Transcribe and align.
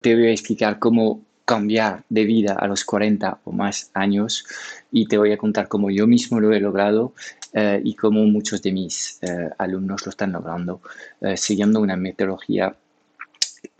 te 0.00 0.14
voy 0.14 0.26
a 0.26 0.30
explicar 0.30 0.78
cómo 0.78 1.22
cambiar 1.44 2.04
de 2.08 2.24
vida 2.24 2.54
a 2.54 2.66
los 2.68 2.84
40 2.84 3.40
o 3.44 3.52
más 3.52 3.90
años 3.92 4.46
y 4.92 5.06
te 5.06 5.18
voy 5.18 5.32
a 5.32 5.36
contar 5.36 5.66
cómo 5.66 5.90
yo 5.90 6.06
mismo 6.06 6.38
lo 6.38 6.52
he 6.52 6.60
logrado 6.60 7.12
eh, 7.52 7.80
y 7.84 7.94
cómo 7.94 8.24
muchos 8.24 8.62
de 8.62 8.72
mis 8.72 9.18
eh, 9.22 9.50
alumnos 9.58 10.06
lo 10.06 10.10
están 10.10 10.32
logrando 10.32 10.80
eh, 11.20 11.36
siguiendo 11.36 11.80
una 11.80 11.96
metodología 11.96 12.76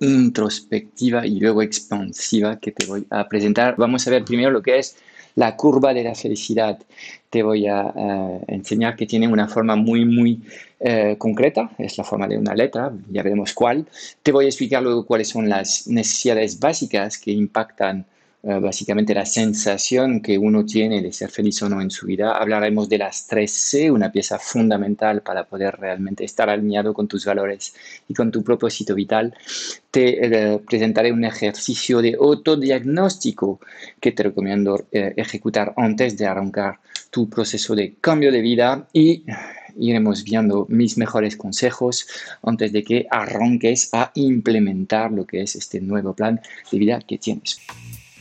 introspectiva 0.01 1.27
y 1.27 1.39
luego 1.39 1.63
expansiva 1.63 2.59
que 2.59 2.73
te 2.73 2.87
voy 2.87 3.07
a 3.09 3.29
presentar. 3.29 3.77
Vamos 3.79 4.07
a 4.07 4.11
ver 4.11 4.25
primero 4.25 4.51
lo 4.51 4.63
que 4.63 4.79
es 4.79 4.97
la 5.35 5.57
curva 5.57 5.95
de 5.95 6.05
la 6.05 6.15
felicidad. 6.15 6.79
Te 7.29 7.43
voy 7.43 7.67
a 7.67 7.93
enseñar 8.49 8.97
que 8.97 9.07
tiene 9.07 9.29
una 9.29 9.49
forma 9.49 9.77
muy, 9.77 10.05
muy 10.05 10.41
concreta, 11.19 11.71
es 11.79 11.97
la 11.99 12.05
forma 12.05 12.27
de 12.27 12.39
una 12.39 12.55
letra, 12.55 12.93
ya 13.11 13.23
veremos 13.23 13.53
cuál. 13.53 13.87
Te 14.23 14.33
voy 14.33 14.47
a 14.47 14.49
explicar 14.49 14.83
luego 14.83 15.07
cuáles 15.07 15.29
son 15.29 15.49
las 15.49 15.87
necesidades 15.87 16.59
básicas 16.59 17.19
que 17.19 17.31
impactan 17.31 18.05
eh, 18.43 18.59
básicamente 18.59 19.13
la 19.13 19.27
sensación 19.27 20.23
que 20.23 20.39
uno 20.39 20.65
tiene 20.65 21.03
de 21.03 21.13
ser 21.13 21.31
feliz 21.31 21.63
o 21.63 21.69
no 21.69 21.83
en 21.83 21.91
su 21.91 22.07
vida. 22.07 22.33
Hablaremos 22.33 22.89
de 22.89 22.97
las 22.97 23.29
3C, 23.29 23.93
una 23.93 24.11
pieza 24.11 24.39
fundamental 24.39 25.21
para 25.21 25.45
poder 25.45 25.77
realmente 25.79 26.25
estar 26.25 26.49
alineado 26.49 26.95
con 26.95 27.07
tus 27.07 27.27
valores 27.27 27.75
y 28.09 28.15
con 28.15 28.31
tu 28.31 28.43
propósito 28.43 28.95
vital. 28.95 29.35
Te 29.91 30.55
eh, 30.55 30.59
presentaré 30.67 31.13
un 31.13 31.25
ejercicio 31.25 32.01
de 32.01 32.17
autodiagnóstico 32.19 33.61
que 34.01 34.13
te 34.13 34.23
recomiendo 34.23 34.87
eh, 34.91 35.13
ejecutar 35.19 35.75
antes 35.77 36.17
de 36.17 36.27
arrancar 36.27 36.79
tu 37.11 37.29
proceso 37.29 37.75
de 37.75 37.97
cambio 38.01 38.33
de 38.33 38.41
vida 38.41 38.89
y 38.95 39.23
iremos 39.77 40.25
viendo 40.25 40.67
mis 40.71 40.97
mejores 40.97 41.37
consejos 41.37 42.07
antes 42.43 42.73
de 42.73 42.83
que 42.85 43.07
arranques 43.11 43.91
a 43.93 44.13
implementar 44.15 45.13
lo 45.13 45.27
que 45.27 45.43
es 45.43 45.57
este 45.57 45.81
nuevo 45.81 46.15
plan 46.15 46.41
de 46.73 46.79
vida 46.79 47.01
que 47.01 47.19
tienes. 47.19 47.61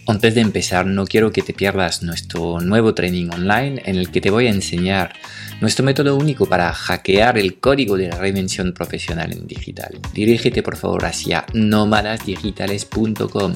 Antes 0.07 0.35
de 0.35 0.41
empezar, 0.41 0.85
no 0.85 1.05
quiero 1.05 1.31
que 1.31 1.41
te 1.41 1.53
pierdas 1.53 2.03
nuestro 2.03 2.59
nuevo 2.61 2.93
training 2.93 3.29
online 3.31 3.81
en 3.85 3.95
el 3.95 4.09
que 4.09 4.21
te 4.21 4.31
voy 4.31 4.47
a 4.47 4.51
enseñar 4.51 5.13
nuestro 5.61 5.85
método 5.85 6.15
único 6.15 6.45
para 6.45 6.71
hackear 6.73 7.37
el 7.37 7.59
código 7.59 7.97
de 7.97 8.07
la 8.07 8.17
reinvención 8.17 8.73
profesional 8.73 9.33
en 9.33 9.45
digital. 9.45 9.99
Dirígete 10.13 10.63
por 10.63 10.77
favor 10.77 11.05
hacia 11.05 11.45
nómadasdigitales.com 11.53 13.55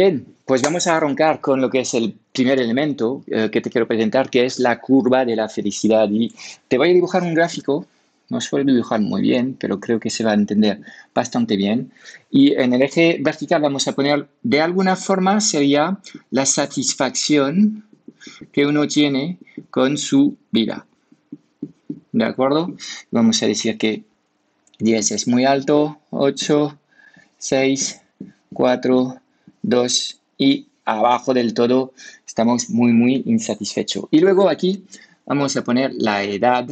Bien, 0.00 0.24
pues 0.46 0.62
vamos 0.62 0.86
a 0.86 0.96
arrancar 0.96 1.40
con 1.40 1.60
lo 1.60 1.68
que 1.68 1.80
es 1.80 1.92
el 1.92 2.14
primer 2.32 2.60
elemento 2.60 3.24
eh, 3.26 3.48
que 3.50 3.60
te 3.60 3.68
quiero 3.68 3.88
presentar, 3.88 4.30
que 4.30 4.44
es 4.44 4.60
la 4.60 4.78
curva 4.80 5.24
de 5.24 5.34
la 5.34 5.48
felicidad. 5.48 6.08
Y 6.08 6.32
te 6.68 6.78
voy 6.78 6.90
a 6.90 6.94
dibujar 6.94 7.24
un 7.24 7.34
gráfico, 7.34 7.84
no 8.28 8.40
suelo 8.40 8.72
dibujar 8.72 9.00
muy 9.00 9.22
bien, 9.22 9.56
pero 9.58 9.80
creo 9.80 9.98
que 9.98 10.08
se 10.08 10.22
va 10.22 10.30
a 10.30 10.34
entender 10.34 10.82
bastante 11.12 11.56
bien. 11.56 11.90
Y 12.30 12.52
en 12.52 12.74
el 12.74 12.82
eje 12.82 13.18
vertical 13.20 13.60
vamos 13.60 13.88
a 13.88 13.92
poner, 13.96 14.28
de 14.44 14.60
alguna 14.60 14.94
forma, 14.94 15.40
sería 15.40 15.98
la 16.30 16.46
satisfacción 16.46 17.84
que 18.52 18.66
uno 18.66 18.86
tiene 18.86 19.38
con 19.68 19.98
su 19.98 20.36
vida. 20.52 20.86
¿De 22.12 22.24
acuerdo? 22.24 22.72
Vamos 23.10 23.42
a 23.42 23.46
decir 23.48 23.76
que 23.76 24.04
10 24.78 25.10
es 25.10 25.26
muy 25.26 25.44
alto, 25.44 25.98
8, 26.10 26.78
6, 27.36 28.00
4, 28.54 29.22
2 29.68 30.20
y 30.38 30.66
abajo 30.84 31.34
del 31.34 31.54
todo 31.54 31.92
estamos 32.26 32.70
muy, 32.70 32.92
muy 32.92 33.22
insatisfechos. 33.26 34.06
Y 34.10 34.20
luego 34.20 34.48
aquí 34.48 34.84
vamos 35.26 35.56
a 35.56 35.64
poner 35.64 35.92
la 35.94 36.22
edad 36.22 36.66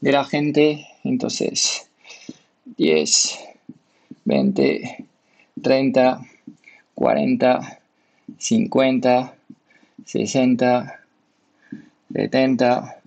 de 0.00 0.12
la 0.12 0.24
gente. 0.24 0.86
Entonces, 1.04 1.88
10, 2.76 3.38
20, 4.24 5.06
30, 5.62 6.20
40, 6.94 7.80
50, 8.38 9.34
60, 10.04 11.00
70, 12.12 13.00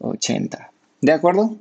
80. 0.00 0.70
¿De 1.00 1.12
acuerdo? 1.12 1.56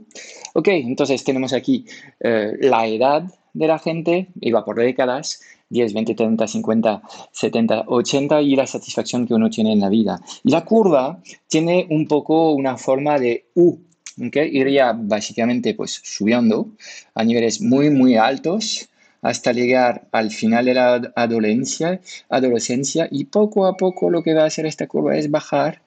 Ok, 0.54 0.68
entonces 0.70 1.24
tenemos 1.24 1.54
aquí 1.54 1.86
eh, 2.20 2.58
la 2.60 2.88
edad 2.88 3.24
de 3.54 3.68
la 3.68 3.80
gente, 3.80 4.28
va 4.54 4.66
por 4.66 4.78
décadas, 4.78 5.42
10, 5.70 5.94
20, 5.94 6.16
30, 6.16 6.48
50, 6.48 7.02
70, 7.32 7.84
80 7.88 8.42
y 8.42 8.56
la 8.56 8.68
satisfacción 8.68 9.28
que 9.28 9.34
uno 9.34 9.50
tiene 9.50 9.74
en 9.74 9.80
la 9.80 9.90
vida. 9.90 10.20
Y 10.44 10.52
la 10.52 10.64
curva 10.64 11.22
tiene 11.48 11.88
un 11.90 12.08
poco 12.08 12.52
una 12.52 12.78
forma 12.78 13.20
de 13.20 13.46
U, 13.56 13.78
¿okay? 14.26 14.50
iría 14.56 14.94
básicamente 14.94 15.74
pues 15.74 16.02
subiendo 16.04 16.70
a 17.14 17.24
niveles 17.24 17.62
muy, 17.62 17.90
muy 17.90 18.16
altos 18.16 18.90
hasta 19.26 19.54
llegar 19.54 20.08
al 20.12 20.30
final 20.30 20.66
de 20.66 20.76
la 20.76 21.12
adolescencia, 21.16 23.08
y 23.10 23.26
poco 23.26 23.66
a 23.66 23.76
poco 23.76 24.12
lo 24.12 24.22
que 24.22 24.36
va 24.36 24.44
a 24.44 24.46
hacer 24.46 24.68
esta 24.68 24.86
curva 24.86 25.18
es 25.18 25.32
bajar 25.32 25.82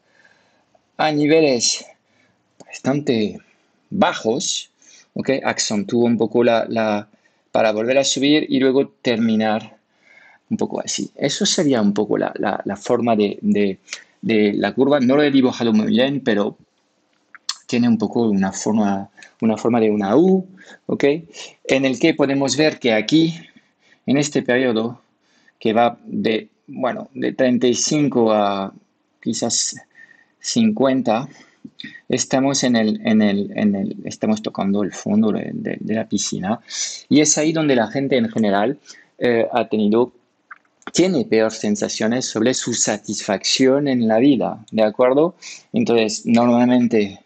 a 0.97 1.13
niveles 1.13 1.87
bastante 2.67 3.39
bajos, 3.91 4.73
¿ok? 5.15 5.31
Acentúa 5.45 6.07
un 6.07 6.19
poco 6.19 6.43
la, 6.43 7.09
para 7.59 7.73
volver 7.73 7.99
a 7.99 8.05
subir 8.05 8.47
y 8.49 8.61
luego 8.61 8.87
terminar 9.03 9.79
un 10.49 10.57
poco 10.57 10.81
así. 10.81 11.11
Eso 11.17 11.45
sería 11.45 11.83
un 11.83 11.93
poco 11.93 12.17
la, 12.17 12.33
la, 12.37 12.77
forma 12.77 13.17
de, 13.17 13.37
de, 13.43 13.81
de, 14.23 14.53
la 14.53 14.73
curva. 14.73 15.01
No 15.01 15.17
lo 15.17 15.25
he 15.25 15.33
dibujado 15.33 15.73
muy 15.73 15.89
bien, 15.89 16.21
pero 16.21 16.57
tiene 17.67 17.89
un 17.89 17.99
poco 17.99 18.29
una 18.29 18.53
forma, 18.53 19.11
una 19.41 19.57
forma 19.57 19.81
de 19.81 19.91
una 19.91 20.17
U, 20.17 20.47
¿ok? 20.87 21.05
En 21.65 21.85
el 21.85 21.99
que 21.99 22.15
podemos 22.15 22.57
ver 22.57 22.79
que 22.79 22.93
aquí, 22.93 23.35
en 24.07 24.19
este 24.19 24.43
periodo, 24.43 25.03
que 25.59 25.73
va 25.73 25.99
de, 26.05 26.51
bueno, 26.69 27.09
de 27.13 27.33
35 27.33 28.33
a 28.35 28.73
quizás 29.21 29.75
50, 30.39 31.29
estamos, 32.09 32.65
en 32.65 32.77
el, 32.77 33.01
en 33.05 33.23
el, 33.23 33.97
estamos 34.05 34.43
tocando 34.43 34.83
el 34.83 34.93
fondo 34.93 35.33
de, 35.33 35.79
la 35.85 36.09
piscina 36.09 36.61
y 37.09 37.21
es 37.21 37.37
ahí 37.39 37.53
donde 37.53 37.77
la 37.77 37.89
gente 37.89 38.17
en 38.17 38.29
general 38.29 38.79
eh, 39.19 39.47
ha 39.53 39.69
tenido 39.69 40.13
tiene 40.93 41.25
peor 41.25 41.53
sensaciones 41.53 42.25
sobre 42.25 42.55
su 42.55 42.73
satisfacción 42.73 43.89
en 43.89 44.09
la 44.09 44.19
vida, 44.19 44.65
¿de 44.71 44.83
acuerdo? 44.83 45.35
Entonces, 45.73 46.25
normalmente 46.25 47.21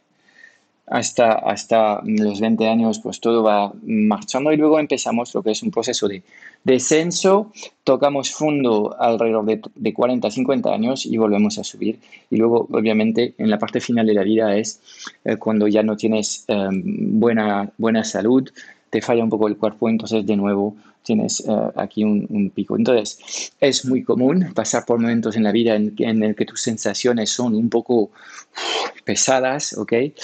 hasta, 0.92 1.32
hasta 1.32 2.02
los 2.04 2.38
20 2.38 2.68
años, 2.68 3.00
pues 3.02 3.18
todo 3.18 3.42
va 3.42 3.72
marchando 3.82 4.52
y 4.52 4.58
luego 4.58 4.78
empezamos 4.78 5.34
lo 5.34 5.42
que 5.42 5.52
es 5.52 5.62
un 5.62 5.70
proceso 5.70 6.06
de 6.06 6.22
descenso, 6.64 7.50
tocamos 7.82 8.30
fondo 8.30 8.94
alrededor 9.00 9.46
de, 9.46 9.62
de 9.74 9.94
40, 9.94 10.30
50 10.30 10.70
años 10.70 11.06
y 11.06 11.16
volvemos 11.16 11.56
a 11.56 11.64
subir. 11.64 11.98
Y 12.30 12.36
luego, 12.36 12.68
obviamente, 12.70 13.32
en 13.38 13.48
la 13.48 13.58
parte 13.58 13.80
final 13.80 14.06
de 14.06 14.12
la 14.12 14.22
vida 14.22 14.54
es 14.54 14.80
eh, 15.24 15.36
cuando 15.36 15.66
ya 15.66 15.82
no 15.82 15.96
tienes 15.96 16.44
eh, 16.48 16.68
buena, 16.70 17.70
buena 17.78 18.04
salud, 18.04 18.50
te 18.92 19.00
falla 19.00 19.24
un 19.24 19.30
poco 19.30 19.48
el 19.48 19.56
cuerpo, 19.56 19.88
entonces 19.88 20.26
de 20.26 20.36
nuevo 20.36 20.76
tienes 21.02 21.40
eh, 21.48 21.52
aquí 21.76 22.04
un, 22.04 22.52
pico. 22.54 22.76
Entonces, 22.76 23.50
es 23.58 23.86
muy 23.86 24.04
común 24.04 24.52
pasar 24.54 24.84
por 24.84 25.00
momentos 25.00 25.34
en 25.34 25.44
la 25.44 25.50
vida 25.50 25.74
en, 25.74 26.22
el 26.22 26.34
que 26.34 26.44
tus 26.44 26.60
sensaciones 26.60 27.30
son 27.30 27.54
un 27.54 27.70
poco 27.70 28.10
pesadas, 29.06 29.72
¿ok? 29.78 29.92
Eh, 29.92 30.14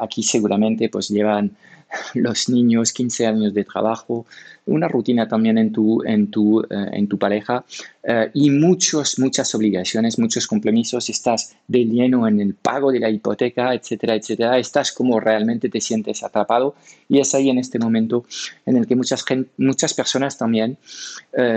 aquí 0.00 0.22
seguramente 0.22 0.88
pues 0.88 1.10
llevan 1.10 1.54
los 2.14 2.48
niños, 2.48 2.92
15 2.92 3.26
años 3.26 3.54
de 3.54 3.64
trabajo, 3.64 4.26
una 4.66 4.88
rutina 4.88 5.26
también 5.26 5.58
en 5.58 5.72
tu, 5.72 6.02
en 6.04 6.30
tu, 6.30 6.60
eh, 6.62 6.66
en 6.92 7.08
tu 7.08 7.18
pareja 7.18 7.64
eh, 8.02 8.30
y 8.34 8.50
muchos, 8.50 9.18
muchas 9.18 9.54
obligaciones, 9.54 10.18
muchos 10.18 10.46
compromisos, 10.46 11.08
estás 11.08 11.56
de 11.66 11.84
lleno 11.84 12.28
en 12.28 12.40
el 12.40 12.54
pago 12.54 12.92
de 12.92 13.00
la 13.00 13.10
hipoteca, 13.10 13.74
etcétera, 13.74 14.14
etcétera, 14.14 14.58
estás 14.58 14.92
como 14.92 15.18
realmente 15.18 15.68
te 15.68 15.80
sientes 15.80 16.22
atrapado 16.22 16.74
y 17.08 17.18
es 17.18 17.34
ahí 17.34 17.50
en 17.50 17.58
este 17.58 17.78
momento 17.78 18.24
en 18.66 18.76
el 18.76 18.86
que 18.86 18.96
muchas, 18.96 19.24
muchas 19.56 19.94
personas 19.94 20.38
también 20.38 20.78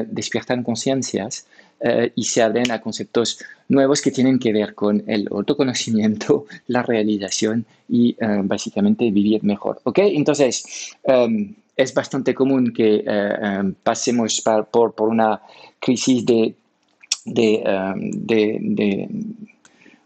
despiertan 0.07 0.63
conciencias 0.63 1.45
eh, 1.85 2.13
y 2.15 2.23
se 2.23 2.41
abren 2.41 2.71
a 2.71 2.79
conceptos 2.79 3.43
nuevos 3.67 4.01
que 4.01 4.09
tienen 4.09 4.39
que 4.39 4.53
ver 4.53 4.73
con 4.73 5.03
el 5.05 5.27
autoconocimiento, 5.29 6.45
la 6.67 6.81
realización 6.81 7.65
y 7.89 8.15
eh, 8.21 8.39
básicamente 8.43 9.11
vivir 9.11 9.43
mejor. 9.43 9.81
¿Ok? 9.83 9.99
Entonces, 9.99 10.63
em, 11.03 11.53
es 11.75 11.93
bastante 11.93 12.33
común 12.33 12.71
que 12.71 13.03
eh, 13.05 13.33
em, 13.41 13.73
pasemos 13.83 14.39
por, 14.71 14.93
por, 14.93 15.09
una 15.09 15.41
crisis 15.77 16.25
de 16.25 16.55
de, 17.25 19.09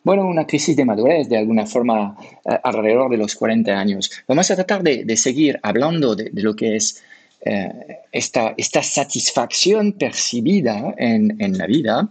bueno, 0.04 0.28
una 0.28 0.46
crisis 0.48 0.76
de 0.76 0.86
madurez 0.86 1.30
de 1.30 1.38
alguna 1.38 1.66
forma 1.66 2.16
alrededor 2.64 3.10
de 3.10 3.18
los 3.18 3.36
40 3.36 3.72
años. 3.72 4.12
Vamos 4.28 4.50
a 4.52 4.56
tratar 4.56 4.84
de, 4.84 5.18
seguir 5.18 5.60
hablando 5.64 6.16
de, 6.16 6.30
lo 6.34 6.56
que 6.56 6.76
es 6.76 7.04
esta, 8.12 8.54
esta, 8.58 8.84
satisfacción 8.84 9.94
percibida 9.94 10.94
en, 10.98 11.36
en 11.40 11.58
la 11.58 11.66
vida 11.66 12.10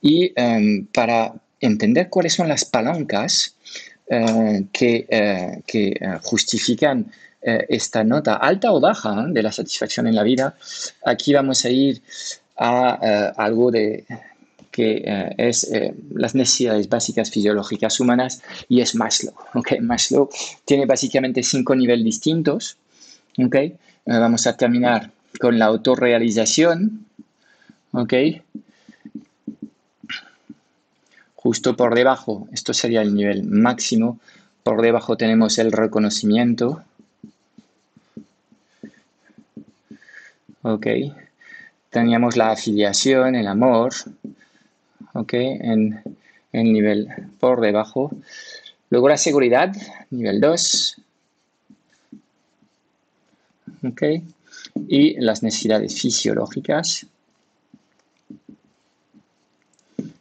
y 0.00 0.32
para 0.92 1.34
entender 1.60 2.08
cuáles 2.08 2.34
son 2.34 2.48
las 2.48 2.64
palancas 2.64 3.54
eh, 4.12 4.64
que, 4.72 5.06
eh, 5.08 5.62
que 5.64 5.88
eh, 5.90 6.18
justifican 6.22 7.12
esta 7.42 8.04
nota 8.04 8.34
alta 8.34 8.70
o 8.70 8.80
baja 8.80 9.24
de 9.28 9.42
la 9.42 9.50
satisfacción 9.50 10.06
en 10.06 10.14
la 10.14 10.22
vida, 10.22 10.56
aquí 11.06 11.32
vamos 11.32 11.64
a 11.64 11.70
ir 11.70 12.02
a 12.58 13.32
algo 13.34 13.70
de, 13.70 14.04
que 14.70 15.02
es 15.38 15.66
las 16.12 16.34
necesidades 16.34 16.86
básicas 16.86 17.30
fisiológicas 17.30 17.98
humanas 17.98 18.42
y 18.68 18.82
es 18.82 18.94
Maslow. 18.94 19.32
Okay? 19.54 19.80
Maslow 19.80 20.28
tiene 20.66 20.84
básicamente 20.84 21.42
cinco 21.42 21.74
niveles 21.74 22.04
distintos. 22.04 22.76
Okay? 23.38 23.74
Vamos 24.18 24.46
a 24.46 24.56
terminar 24.56 25.10
con 25.40 25.58
la 25.58 25.66
autorrealización. 25.66 27.06
Okay? 27.92 28.42
Justo 31.34 31.76
por 31.76 31.94
debajo, 31.94 32.48
esto 32.52 32.74
sería 32.74 33.02
el 33.02 33.14
nivel 33.14 33.44
máximo, 33.44 34.18
por 34.62 34.82
debajo 34.82 35.16
tenemos 35.16 35.58
el 35.58 35.72
reconocimiento. 35.72 36.82
Ok. 40.62 40.86
Teníamos 41.88 42.36
la 42.36 42.50
afiliación, 42.50 43.34
el 43.34 43.48
amor. 43.48 43.92
Ok. 45.14 45.32
En, 45.32 46.02
en 46.52 46.72
nivel 46.72 47.08
por 47.38 47.60
debajo. 47.60 48.10
Luego 48.90 49.08
la 49.08 49.16
seguridad, 49.16 49.74
nivel 50.10 50.40
2. 50.40 50.96
Ok. 53.82 54.02
Y 54.88 55.20
las 55.20 55.42
necesidades 55.42 56.00
fisiológicas, 56.00 57.06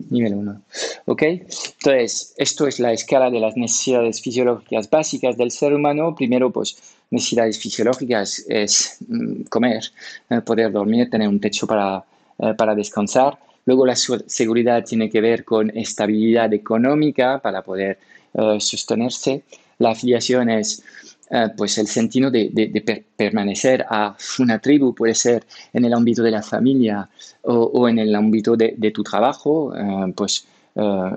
nivel 0.09 0.33
1. 0.33 0.61
¿Ok? 1.05 1.21
Entonces, 1.23 2.33
esto 2.37 2.67
es 2.67 2.79
la 2.79 2.93
escala 2.93 3.29
de 3.29 3.39
las 3.39 3.55
necesidades 3.55 4.21
fisiológicas 4.21 4.89
básicas 4.89 5.37
del 5.37 5.51
ser 5.51 5.73
humano. 5.73 6.15
Primero, 6.15 6.51
pues, 6.51 6.77
necesidades 7.11 7.59
fisiológicas 7.59 8.45
es 8.47 8.97
mm, 9.07 9.43
comer, 9.43 9.83
eh, 10.29 10.41
poder 10.41 10.71
dormir, 10.71 11.09
tener 11.09 11.27
un 11.27 11.39
techo 11.39 11.67
para, 11.67 12.03
eh, 12.39 12.53
para 12.57 12.75
descansar. 12.75 13.37
Luego, 13.65 13.85
la 13.85 13.95
seguridad 13.95 14.83
tiene 14.83 15.09
que 15.09 15.21
ver 15.21 15.43
con 15.43 15.69
estabilidad 15.77 16.51
económica 16.53 17.39
para 17.39 17.61
poder 17.61 17.99
eh, 18.33 18.57
sostenerse. 18.59 19.43
La 19.77 19.91
afiliación 19.91 20.49
es 20.49 20.83
eh, 21.31 21.47
pues 21.55 21.77
el 21.77 21.87
sentido 21.87 22.31
de, 22.31 23.05
permanecer 23.15 23.85
a 23.87 24.15
una 24.39 24.59
tribu 24.59 24.95
puede 24.95 25.13
ser 25.13 25.45
en 25.73 25.85
el 25.85 25.93
ámbito 25.93 26.23
de 26.23 26.31
la 26.31 26.41
familia 26.41 27.07
o, 27.43 27.87
en 27.87 27.99
el 27.99 28.15
ámbito 28.15 28.55
de, 28.55 28.91
tu 28.91 29.03
trabajo, 29.03 29.73
eh, 29.75 30.13
pues 30.15 30.47
eh, 30.75 31.11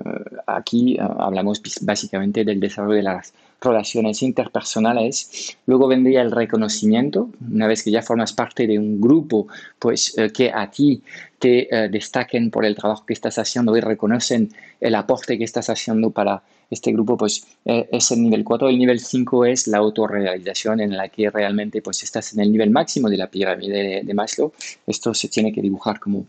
aquí 0.45 0.97
hablamos 0.99 1.61
básicamente 1.81 2.45
del 2.45 2.59
desarrollo 2.59 2.97
de 2.97 3.03
las 3.03 3.33
relaciones 3.59 4.21
interpersonales. 4.21 5.57
Luego 5.65 5.87
vendría 5.87 6.21
el 6.21 6.31
reconocimiento, 6.31 7.29
una 7.49 7.65
vez 7.65 7.81
que 7.83 7.91
ya 7.91 8.01
formas 8.03 8.33
parte 8.33 8.67
de 8.67 8.77
un 8.77 9.01
grupo, 9.01 9.47
pues 9.79 10.15
que 10.33 10.51
a 10.53 10.69
ti 10.69 11.01
te 11.39 11.67
destaquen 11.89 12.51
por 12.51 12.65
el 12.65 12.75
trabajo 12.75 13.05
que 13.05 13.13
estás 13.13 13.37
haciendo 13.37 13.75
y 13.77 13.79
reconocen 13.79 14.49
el 14.81 14.95
aporte 14.95 15.37
que 15.37 15.45
estás 15.45 15.69
haciendo 15.69 16.11
para 16.11 16.43
este 16.73 16.91
grupo 16.91 17.17
pues 17.17 17.45
eh, 17.65 17.87
es 17.91 18.11
el 18.11 18.21
nivel 18.21 18.43
4. 18.43 18.69
El 18.69 18.77
nivel 18.77 18.99
5 18.99 19.45
es 19.45 19.67
la 19.67 19.77
autorrealización 19.77 20.81
en 20.81 20.97
la 20.97 21.09
que 21.09 21.29
realmente 21.29 21.81
pues 21.81 22.03
estás 22.03 22.33
en 22.33 22.41
el 22.41 22.51
nivel 22.51 22.69
máximo 22.69 23.09
de 23.09 23.17
la 23.17 23.27
pirámide 23.27 24.03
de, 24.03 24.13
Maslow. 24.13 24.51
Esto 24.85 25.13
se 25.13 25.29
tiene 25.29 25.53
que 25.53 25.61
dibujar 25.61 25.99
como 25.99 26.25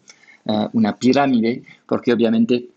eh, 0.47 0.69
una 0.73 0.97
pirámide 0.97 1.63
porque 1.87 2.13
obviamente 2.13 2.69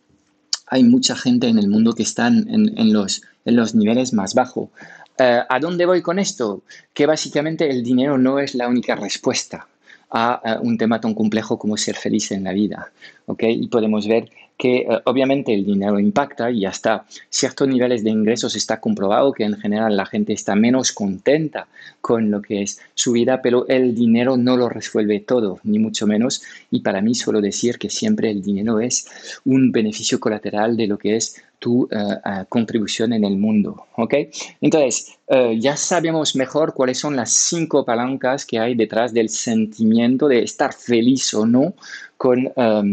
hay 0.68 0.84
mucha 0.84 1.16
gente 1.16 1.48
en 1.48 1.58
el 1.58 1.68
mundo 1.68 1.94
que 1.94 2.04
están 2.04 2.48
en, 2.50 2.92
los, 2.92 3.22
en 3.46 3.56
los 3.56 3.74
niveles 3.74 4.14
más 4.14 4.34
bajos. 4.34 4.70
Eh, 5.18 5.42
¿A 5.48 5.60
dónde 5.60 5.86
voy 5.86 6.02
con 6.02 6.20
esto? 6.20 6.64
Que 6.94 7.06
básicamente 7.06 7.70
el 7.70 7.84
dinero 7.84 8.18
no 8.18 8.40
es 8.40 8.54
la 8.54 8.68
única 8.68 8.96
respuesta 8.96 9.68
a, 10.10 10.60
un 10.62 10.78
tema 10.78 11.00
tan 11.00 11.14
complejo 11.14 11.58
como 11.58 11.78
ser 11.78 11.96
feliz 11.96 12.32
en 12.32 12.44
la 12.44 12.54
vida. 12.54 12.92
Y 13.40 13.68
podemos 13.68 14.08
ver 14.08 14.30
que 14.58 14.78
eh, 14.78 14.88
obviamente 15.06 15.54
el 15.54 15.66
dinero 15.66 16.00
impacta 16.00 16.50
y 16.50 16.66
hasta 16.66 17.06
ciertos 17.30 17.68
niveles 17.68 18.04
de 18.04 18.10
ingresos 18.10 18.56
está 18.56 18.80
comprobado 18.80 19.32
que 19.32 19.44
en 19.44 19.56
general 19.58 19.96
la 19.96 20.06
gente 20.06 20.34
está 20.34 20.56
menos 20.56 20.92
contenta 20.92 21.68
con 22.02 22.32
lo 22.32 22.42
que 22.42 22.64
es 22.64 22.80
su 22.96 23.12
vida, 23.12 23.42
pero 23.42 23.68
el 23.68 23.94
dinero 23.94 24.36
no 24.36 24.58
lo 24.58 24.68
resuelve 24.68 25.20
todo, 25.20 25.60
ni 25.64 25.78
mucho 25.78 26.08
menos. 26.08 26.42
Y 26.72 26.80
para 26.80 27.02
mí 27.02 27.14
suelo 27.14 27.40
decir 27.40 27.78
que 27.78 27.90
siempre 27.90 28.32
el 28.32 28.42
dinero 28.42 28.80
es 28.80 29.08
un 29.46 29.72
beneficio 29.72 30.20
colateral 30.20 30.76
de 30.76 30.88
lo 30.88 30.98
que 30.98 31.16
es 31.18 31.44
tu 31.60 31.88
eh, 31.92 31.98
eh, 31.98 32.46
contribución 32.50 33.14
en 33.14 33.24
el 33.26 33.38
mundo. 33.38 33.86
¿ok? 33.96 34.14
Entonces, 34.62 35.14
ya 35.60 35.76
sabemos 35.76 36.38
mejor 36.38 36.74
cuáles 36.74 37.00
son 37.00 37.18
las 37.18 37.32
cinco 37.34 37.84
palancas 37.84 38.46
que 38.46 38.60
hay 38.60 38.76
detrás 38.76 39.14
del 39.14 39.28
sentimiento 39.28 40.30
de 40.30 40.42
estar 40.42 40.74
feliz 40.74 41.34
o 41.34 41.46
no 41.46 41.74
con 42.16 42.50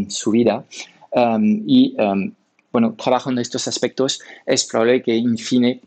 su 0.08 0.32
vida. 0.32 0.64
Um, 1.14 1.62
y 1.66 1.94
um, 2.00 2.32
bueno, 2.72 2.94
trabajando 2.99 3.40
estos 3.40 3.69
aspectos 3.69 4.20
es 4.46 4.64
probable 4.64 5.02
que, 5.02 5.16
en 5.16 5.38
fin, 5.38 5.81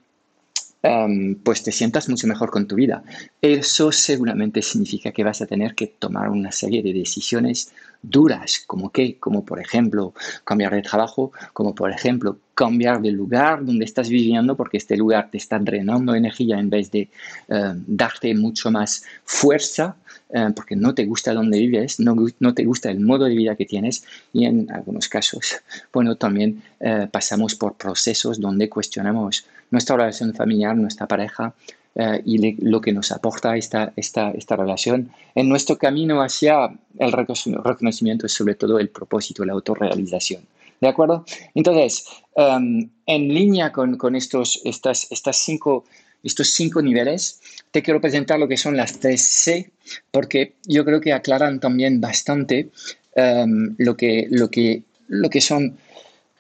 um, 0.84 1.36
pues 1.36 1.64
te 1.64 1.72
sientas 1.72 2.10
mucho 2.10 2.28
mejor 2.28 2.52
con 2.52 2.68
tu 2.68 2.76
vida. 2.76 3.04
Eso 3.42 3.92
seguramente 3.92 4.62
significa 4.62 5.12
que 5.12 5.24
vas 5.24 5.42
a 5.42 5.46
tener 5.46 5.76
que 5.76 5.88
tomar 5.88 6.30
una 6.30 6.52
serie 6.52 6.82
de 6.82 6.94
decisiones 6.94 7.74
duras, 8.02 8.64
como 8.66 8.92
que, 8.92 9.18
como 9.18 9.44
por 9.44 9.60
ejemplo 9.60 10.14
cambiar 10.44 10.74
de 10.74 10.82
trabajo, 10.82 11.32
como 11.54 11.74
por 11.74 11.92
ejemplo 11.92 12.38
cambiar 12.54 13.02
de 13.02 13.12
lugar 13.12 13.66
donde 13.66 13.86
estás 13.86 14.10
viviendo 14.10 14.56
porque 14.56 14.78
este 14.78 14.98
lugar 14.98 15.30
te 15.32 15.38
está 15.38 15.60
drenando 15.60 16.16
energía 16.16 16.60
en 16.60 16.70
vez 16.70 16.90
de 16.92 17.10
eh, 17.50 17.74
darte 17.86 18.34
mucho 18.34 18.72
más 18.72 19.04
fuerza 19.26 19.96
eh, 20.30 20.50
porque 20.56 20.76
no 20.76 20.94
te 20.94 21.06
gusta 21.06 21.34
donde 21.34 21.60
vives, 21.60 22.00
no, 22.00 22.16
no, 22.40 22.54
te 22.54 22.66
gusta 22.66 22.92
el 22.92 23.00
modo 23.00 23.26
de 23.26 23.36
vida 23.36 23.56
que 23.56 23.66
tienes 23.66 24.04
y 24.34 24.46
en 24.46 24.70
algunos 24.72 25.08
casos, 25.08 25.56
bueno, 25.94 26.16
también 26.16 26.62
eh, 26.80 27.08
pasamos 27.12 27.56
por 27.56 27.76
procesos 27.76 28.40
donde 28.40 28.70
cuestionamos 28.70 29.46
nuestra 29.72 29.98
relación 29.98 30.34
familiar, 30.34 30.76
nuestra 30.76 31.08
pareja, 31.08 31.54
eh, 32.00 32.22
y 32.26 32.64
lo 32.64 32.80
que 32.80 32.94
nos 32.94 33.12
aporta 33.12 33.58
esta, 33.58 33.92
esta, 33.96 34.30
esta 34.30 34.56
relación 34.56 35.10
en 35.34 35.50
nuestro 35.50 35.80
camino 35.80 36.22
hacia 36.22 36.70
el 37.00 37.12
reconocimiento 37.12 38.28
es 38.28 38.34
sobre 38.34 38.54
todo 38.54 38.78
el 38.78 38.90
propósito, 38.90 39.44
la 39.44 39.54
autorrealización. 39.54 40.44
¿De 40.80 40.88
acuerdo? 40.88 41.26
Entonces, 41.56 42.06
em, 42.36 42.88
en 43.08 43.34
línea 43.34 43.72
con, 43.72 43.98
con, 43.98 44.16
estos, 44.16 44.62
estas, 44.64 45.12
estas 45.12 45.38
cinco, 45.38 45.86
estos 46.24 46.50
cinco 46.50 46.84
niveles, 46.84 47.42
te 47.72 47.82
quiero 47.82 48.00
presentar 48.00 48.38
lo 48.38 48.48
que 48.48 48.58
son 48.58 48.78
las 48.78 49.00
tres 49.00 49.24
C, 49.24 49.72
porque 50.12 50.54
yo 50.68 50.86
creo 50.86 51.02
que 51.02 51.14
aclaran 51.14 51.60
también 51.60 52.00
bastante 52.00 52.70
em, 53.16 53.74
lo, 53.80 53.98
que, 53.98 54.28
lo, 54.30 54.52
que, 54.52 54.84
lo 55.08 55.32
que 55.32 55.42
son 55.42 55.80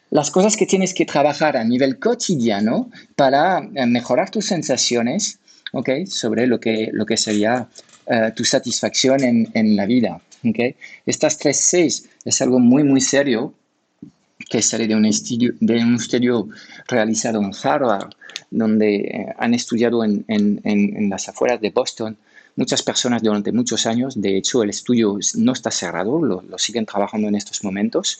las 0.09 0.31
cosas 0.31 0.55
que 0.55 0.65
tienes 0.65 0.93
que 0.93 1.05
trabajar 1.05 1.57
a 1.57 1.63
nivel 1.63 1.99
cotidiano 1.99 2.89
para 3.15 3.59
eh, 3.75 3.85
mejorar 3.85 4.29
tus 4.29 4.45
sensaciones 4.45 5.39
okay, 5.73 6.05
sobre 6.07 6.47
lo 6.47 6.59
que, 6.59 6.89
lo 6.93 7.05
que 7.05 7.17
sería 7.17 7.67
uh, 8.05 8.31
tu 8.35 8.43
satisfacción 8.43 9.23
en, 9.23 9.49
en, 9.53 9.75
la 9.75 9.85
vida. 9.85 10.21
Okay. 10.43 10.75
Estas 11.05 11.37
tres 11.37 11.57
Cs 11.57 12.05
es 12.23 12.41
algo 12.41 12.59
muy, 12.59 12.83
muy 12.83 13.01
serio 13.01 13.53
que 14.49 14.61
sale 14.61 14.87
de 14.87 14.95
un 14.95 15.05
estudio, 15.05 15.53
de 15.59 15.77
un 15.77 15.95
estudio 15.95 16.47
realizado 16.87 17.41
en 17.41 17.51
Harvard, 17.63 18.11
donde 18.49 18.95
eh, 18.95 19.35
han 19.37 19.53
estudiado 19.53 20.03
en, 20.03 20.23
en, 20.27 20.61
en, 20.63 21.09
las 21.09 21.27
afueras 21.27 21.59
de 21.59 21.71
Boston 21.71 22.17
muchas 22.57 22.83
personas 22.83 23.23
durante 23.23 23.53
muchos 23.53 23.85
años. 23.85 24.19
De 24.19 24.35
hecho, 24.35 24.61
el 24.63 24.69
estudio 24.69 25.17
no 25.35 25.53
está 25.53 25.71
cerrado, 25.71 26.21
lo, 26.21 26.43
siguen 26.57 26.85
trabajando 26.85 27.29
en 27.29 27.35
estos 27.35 27.63
momentos 27.63 28.19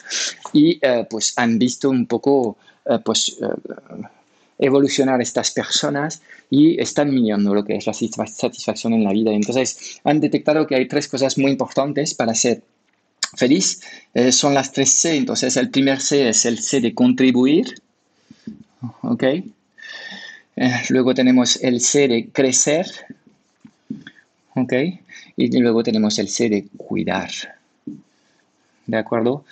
y 0.54 0.78
uh, 0.78 1.06
pues 1.10 1.34
han 1.36 1.60
visto 1.60 1.90
un 1.90 2.06
poco 2.06 2.56
uh, 2.86 3.00
pues, 3.04 3.38
evolucionar 4.58 5.22
estas 5.22 5.52
personas 5.52 6.22
y 6.50 6.80
están 6.82 7.14
midiendo 7.14 7.54
lo 7.54 7.64
que 7.64 7.76
es 7.76 7.86
la 7.86 7.94
satisfacción 7.94 8.94
en 8.94 9.04
la 9.04 9.12
vida. 9.12 9.32
Entonces, 9.32 10.00
han 10.04 10.20
detectado 10.20 10.66
que 10.66 10.76
hay 10.76 10.88
tres 10.88 11.08
cosas 11.08 11.38
muy 11.38 11.52
importantes 11.52 12.14
para 12.14 12.34
ser 12.34 12.64
feliz. 13.36 13.82
Eh, 14.14 14.32
son 14.32 14.54
las 14.54 14.72
tres 14.72 14.92
C. 14.92 15.16
Entonces, 15.16 15.58
el 15.58 15.70
primer 15.70 16.00
C 16.00 16.30
es 16.30 16.46
el 16.46 16.60
C 16.60 16.82
de 16.82 16.94
contribuir. 16.94 17.82
¿Ok? 19.02 19.24
Eh, 19.24 19.44
luego 20.90 21.14
tenemos 21.14 21.58
el 21.62 21.82
C 21.82 22.08
de 22.08 22.30
crecer. 22.30 22.88
¿Ok? 24.58 24.74
Y 25.36 25.60
luego 25.60 25.84
tenemos 25.84 26.18
el 26.18 26.28
C 26.30 26.50
de 26.50 26.68
cuidar. 26.78 27.30
¿De 28.88 28.98
acuerdo? 28.98 29.46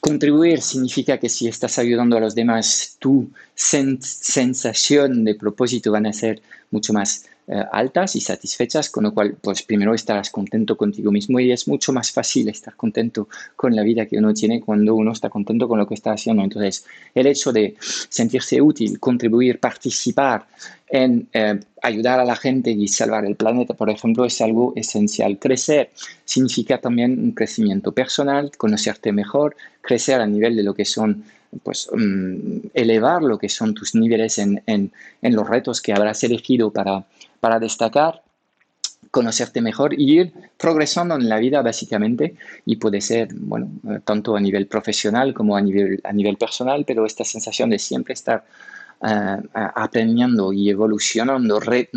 Contribuir 0.00 0.62
significa 0.62 1.18
que 1.18 1.28
si 1.28 1.48
estás 1.48 1.78
ayudando 1.80 2.16
a 2.16 2.20
los 2.20 2.34
demás, 2.36 2.96
tu 3.00 3.28
sensación 3.54 5.24
de 5.24 5.34
propósito 5.34 5.90
van 5.90 6.06
a 6.06 6.12
ser 6.12 6.42
mucho 6.70 6.92
más 6.92 7.26
eh, 7.48 7.62
altas 7.70 8.16
y 8.16 8.20
satisfechas, 8.20 8.90
con 8.90 9.04
lo 9.04 9.14
cual, 9.14 9.36
pues 9.40 9.62
primero 9.62 9.94
estarás 9.94 10.30
contento 10.30 10.76
contigo 10.76 11.12
mismo 11.12 11.38
y 11.38 11.52
es 11.52 11.68
mucho 11.68 11.92
más 11.92 12.10
fácil 12.10 12.48
estar 12.48 12.74
contento 12.74 13.28
con 13.54 13.76
la 13.76 13.82
vida 13.82 14.06
que 14.06 14.18
uno 14.18 14.34
tiene 14.34 14.60
cuando 14.60 14.96
uno 14.96 15.12
está 15.12 15.30
contento 15.30 15.68
con 15.68 15.78
lo 15.78 15.86
que 15.86 15.94
está 15.94 16.12
haciendo. 16.12 16.42
Entonces, 16.42 16.84
el 17.14 17.26
hecho 17.28 17.52
de 17.52 17.76
sentirse 18.08 18.60
útil, 18.60 18.98
contribuir, 18.98 19.60
participar 19.60 20.46
en 20.88 21.28
eh, 21.32 21.60
ayudar 21.82 22.18
a 22.18 22.24
la 22.24 22.34
gente 22.34 22.72
y 22.72 22.88
salvar 22.88 23.24
el 23.24 23.36
planeta, 23.36 23.74
por 23.74 23.90
ejemplo, 23.90 24.24
es 24.24 24.40
algo 24.40 24.72
esencial. 24.74 25.38
Crecer 25.38 25.90
significa 26.24 26.78
también 26.78 27.18
un 27.18 27.30
crecimiento 27.30 27.92
personal, 27.92 28.50
conocerte 28.56 29.12
mejor, 29.12 29.56
crecer 29.82 30.20
a 30.20 30.26
nivel 30.26 30.56
de 30.56 30.64
lo 30.64 30.74
que 30.74 30.84
son 30.84 31.24
pues 31.62 31.88
mm, 31.92 32.68
elevar 32.74 33.22
lo 33.22 33.38
que 33.38 33.48
son 33.48 33.74
tus 33.74 33.94
niveles 33.94 34.38
en, 34.38 34.62
en, 34.66 34.92
los 35.22 35.48
retos 35.48 35.80
que 35.80 35.92
habrás 35.92 36.22
elegido 36.24 36.70
para, 36.70 37.04
para 37.40 37.58
destacar, 37.58 38.22
conocerte 39.10 39.60
mejor 39.60 39.98
y 39.98 40.20
ir 40.20 40.32
progresando 40.58 41.14
en 41.14 41.28
la 41.28 41.38
vida 41.38 41.62
básicamente. 41.62 42.36
Y 42.64 42.76
puede 42.76 43.00
ser, 43.00 43.28
bueno, 43.32 43.70
tanto 44.04 44.36
a 44.36 44.40
nivel 44.40 44.66
profesional 44.66 45.34
como 45.34 45.56
a 45.56 45.60
nivel, 45.60 46.00
a 46.04 46.12
nivel 46.12 46.36
personal, 46.36 46.84
pero 46.86 47.06
esta 47.06 47.24
sensación 47.24 47.70
de 47.70 47.78
siempre 47.78 48.14
estar 48.14 48.44
uh, 49.00 49.42
aprendiendo 49.54 50.52
y 50.52 50.70
evolucionando, 50.70 51.60
re, 51.60 51.88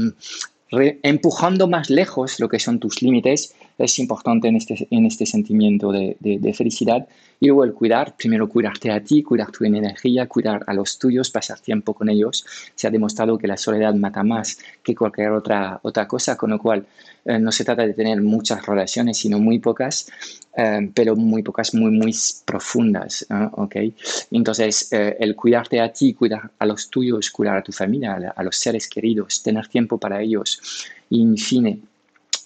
empujando 0.71 1.67
más 1.67 1.89
lejos 1.89 2.39
lo 2.39 2.49
que 2.49 2.59
son 2.59 2.79
tus 2.79 3.01
límites, 3.01 3.55
es 3.79 3.97
importante 3.99 4.47
en 4.49 4.57
este, 4.57 4.87
en 4.91 5.05
este 5.05 5.25
sentimiento 5.25 5.91
de, 5.91 6.17
de, 6.19 6.53
felicidad. 6.53 7.07
Y 7.39 7.47
luego 7.47 7.63
el 7.63 7.73
cuidar, 7.73 8.15
primero 8.17 8.49
cuidarte 8.49 8.91
a 8.91 9.01
ti, 9.01 9.23
cuidar 9.23 9.51
tu 9.51 9.63
energía, 9.63 10.27
cuidar 10.27 10.63
a 10.67 10.73
los 10.73 10.99
tuyos, 10.99 11.29
pasar 11.29 11.59
tiempo 11.59 11.93
con 11.93 12.09
ellos. 12.09 12.45
Se 12.75 12.87
ha 12.87 12.91
demostrado 12.91 13.37
que 13.37 13.47
la 13.47 13.55
soledad 13.55 13.93
mata 13.95 14.23
más 14.23 14.59
que 14.83 14.93
cualquier 14.93 15.31
otra, 15.31 15.79
otra 15.83 16.07
cosa, 16.07 16.35
con 16.35 16.49
lo 16.49 16.59
cual 16.59 16.85
eh, 17.23 17.39
no 17.39 17.51
se 17.51 17.63
trata 17.63 17.87
de 17.87 17.93
tener 17.93 18.21
muchas 18.21 18.65
relaciones, 18.65 19.17
sino 19.17 19.39
muy 19.39 19.59
pocas, 19.59 20.11
eh, 20.57 20.91
pero 20.93 21.15
muy 21.15 21.41
pocas, 21.41 21.73
muy, 21.73 21.91
muy 21.91 22.13
profundas. 22.43 23.25
¿okay? 23.53 23.95
Entonces, 24.31 24.91
eh, 24.91 25.15
el 25.21 25.35
cuidarte 25.37 25.79
a 25.79 25.93
ti, 25.93 26.13
cuidar 26.13 26.51
a 26.59 26.65
los 26.65 26.89
tuyos, 26.89 27.31
cuidar 27.31 27.57
a 27.57 27.63
tu 27.63 27.71
familia, 27.71 28.13
a, 28.13 28.41
a 28.41 28.43
los 28.43 28.57
seres 28.57 28.89
queridos, 28.89 29.41
tener 29.41 29.67
tiempo 29.67 29.97
para 29.97 30.21
ellos 30.21 30.61
y, 31.09 31.21
en 31.21 31.37
fin, 31.37 31.87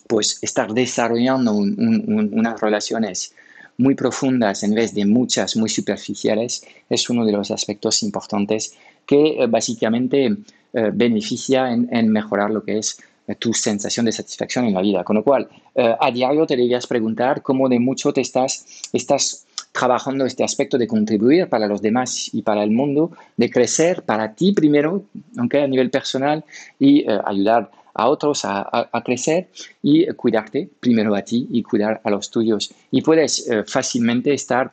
pues 0.07 0.39
estar 0.41 0.73
desarrollando 0.73 1.53
un, 1.53 1.75
un, 1.79 2.29
unas 2.33 2.59
relaciones 2.59 3.33
muy 3.77 3.95
profundas 3.95 4.63
en 4.63 4.75
vez 4.75 4.93
de 4.93 5.05
muchas 5.05 5.55
muy 5.55 5.69
superficiales 5.69 6.65
es 6.89 7.09
uno 7.09 7.25
de 7.25 7.31
los 7.31 7.51
aspectos 7.51 8.03
importantes 8.03 8.75
que 9.05 9.43
eh, 9.43 9.47
básicamente 9.47 10.25
eh, 10.25 10.91
beneficia 10.93 11.71
en, 11.71 12.11
mejorar 12.11 12.51
lo 12.51 12.63
que 12.63 12.77
es 12.77 12.99
eh, 13.27 13.35
tu 13.35 13.53
sensación 13.53 14.05
de 14.05 14.11
satisfacción 14.11 14.65
en 14.65 14.73
la 14.73 14.81
vida. 14.81 15.03
Con 15.03 15.17
lo 15.17 15.23
cual, 15.23 15.47
a 15.75 16.11
diario 16.11 16.45
te 16.45 16.55
deberías 16.55 16.85
preguntar 16.85 17.41
cómo 17.41 17.67
de 17.67 17.79
mucho 17.79 18.13
te 18.13 18.21
estás, 18.21 18.83
estás 18.93 19.45
trabajando 19.71 20.23
este 20.25 20.43
aspecto 20.43 20.77
de 20.77 20.85
contribuir 20.85 21.49
para 21.49 21.65
los 21.67 21.81
demás 21.81 22.29
y 22.31 22.43
para 22.43 22.63
el 22.63 22.69
mundo, 22.69 23.11
de 23.37 23.49
crecer 23.49 24.03
para 24.03 24.35
ti 24.35 24.51
primero, 24.51 25.03
aunque 25.35 25.61
a 25.61 25.67
nivel 25.67 25.89
personal, 25.89 26.45
y 26.79 27.05
ayudar 27.25 27.71
a 27.93 28.09
otros 28.09 28.45
a, 28.45 28.61
a, 28.61 28.89
a, 28.91 29.03
crecer 29.03 29.49
y 29.81 30.07
cuidarte 30.13 30.69
primero 30.79 31.15
a 31.15 31.21
ti 31.21 31.47
y 31.51 31.63
cuidar 31.63 32.01
a 32.03 32.09
los 32.09 32.29
tuyos. 32.29 32.73
Y 32.91 33.01
puedes 33.01 33.47
eh, 33.47 33.63
fácilmente 33.65 34.33
estar, 34.33 34.71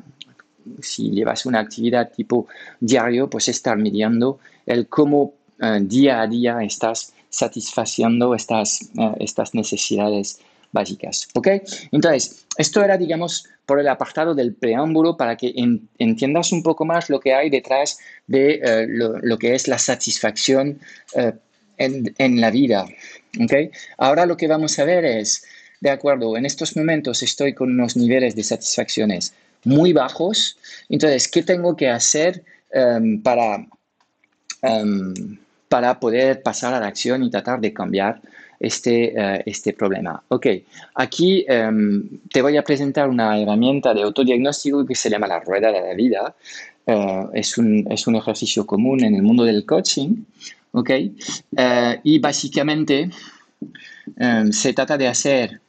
si 0.80 1.10
llevas 1.10 1.46
una 1.46 1.60
actividad 1.60 2.10
tipo 2.10 2.46
diario, 2.80 3.28
pues 3.28 3.48
estar 3.48 3.76
midiendo 3.76 4.38
el 4.66 4.88
cómo 4.88 5.34
eh, 5.60 5.78
día 5.82 6.22
a 6.22 6.26
día 6.26 6.62
estás 6.62 7.12
satisfaciendo 7.28 8.34
estas, 8.34 8.90
uh, 8.96 9.14
estas 9.20 9.54
necesidades 9.54 10.40
básicas. 10.72 11.28
¿Ok? 11.34 11.48
Entonces, 11.92 12.46
esto 12.56 12.82
era, 12.82 12.96
digamos, 12.96 13.46
por 13.66 13.78
el 13.78 13.88
apartado 13.88 14.34
del 14.34 14.54
preámbulo 14.54 15.16
para 15.16 15.36
que 15.36 15.52
en, 15.54 15.88
entiendas 15.98 16.50
un 16.52 16.62
poco 16.62 16.84
más 16.84 17.08
lo 17.08 17.20
que 17.20 17.34
hay 17.34 17.50
detrás 17.50 17.98
de 18.26 18.60
uh, 18.62 18.88
lo, 18.88 19.18
lo, 19.18 19.38
que 19.38 19.54
es 19.54 19.68
la 19.68 19.78
satisfacción 19.78 20.80
uh, 21.14 21.30
en, 21.80 22.14
en, 22.18 22.40
la 22.40 22.50
vida. 22.50 22.86
¿Ok? 23.42 23.52
Ahora 23.98 24.26
lo 24.26 24.36
que 24.36 24.46
vamos 24.46 24.78
a 24.78 24.84
ver 24.84 25.04
es, 25.04 25.44
de 25.80 25.90
acuerdo, 25.90 26.36
en 26.36 26.46
estos 26.46 26.76
momentos 26.76 27.22
estoy 27.22 27.54
con 27.54 27.70
unos 27.70 27.96
niveles 27.96 28.36
de 28.36 28.44
satisfacciones 28.44 29.34
muy 29.64 29.92
bajos, 29.92 30.56
entonces, 30.88 31.28
¿qué 31.28 31.42
tengo 31.42 31.76
que 31.76 31.88
hacer 31.88 32.44
um, 32.74 33.22
para... 33.22 33.66
Um, 34.62 35.38
para 35.70 36.00
poder 36.00 36.42
pasar 36.42 36.74
a 36.74 36.80
la 36.80 36.88
acción 36.88 37.22
y 37.22 37.30
tratar 37.30 37.60
de 37.60 37.72
cambiar 37.72 38.20
este, 38.58 39.14
uh, 39.16 39.40
este 39.46 39.72
problema. 39.72 40.20
Ok, 40.28 40.46
aquí 40.96 41.46
um, 41.48 42.02
te 42.32 42.42
voy 42.42 42.56
a 42.56 42.64
presentar 42.64 43.08
una 43.08 43.40
herramienta 43.40 43.94
de 43.94 44.02
autodiagnóstico 44.02 44.84
que 44.84 44.96
se 44.96 45.08
llama 45.08 45.28
la 45.28 45.38
rueda 45.38 45.70
de 45.70 45.80
la 45.80 45.94
vida. 45.94 46.34
Uh, 46.86 47.30
es, 47.34 47.56
un, 47.56 47.86
es, 47.88 48.06
un, 48.08 48.16
ejercicio 48.16 48.66
común 48.66 49.04
en 49.04 49.14
el 49.14 49.22
mundo 49.22 49.44
del 49.44 49.64
coaching. 49.64 50.24
Ok, 50.72 50.90
uh, 50.90 52.00
y 52.04 52.18
básicamente 52.20 53.10
um, 54.16 54.52
se 54.52 54.72
trata 54.72 54.96
de 54.96 55.08
hacer 55.08 55.60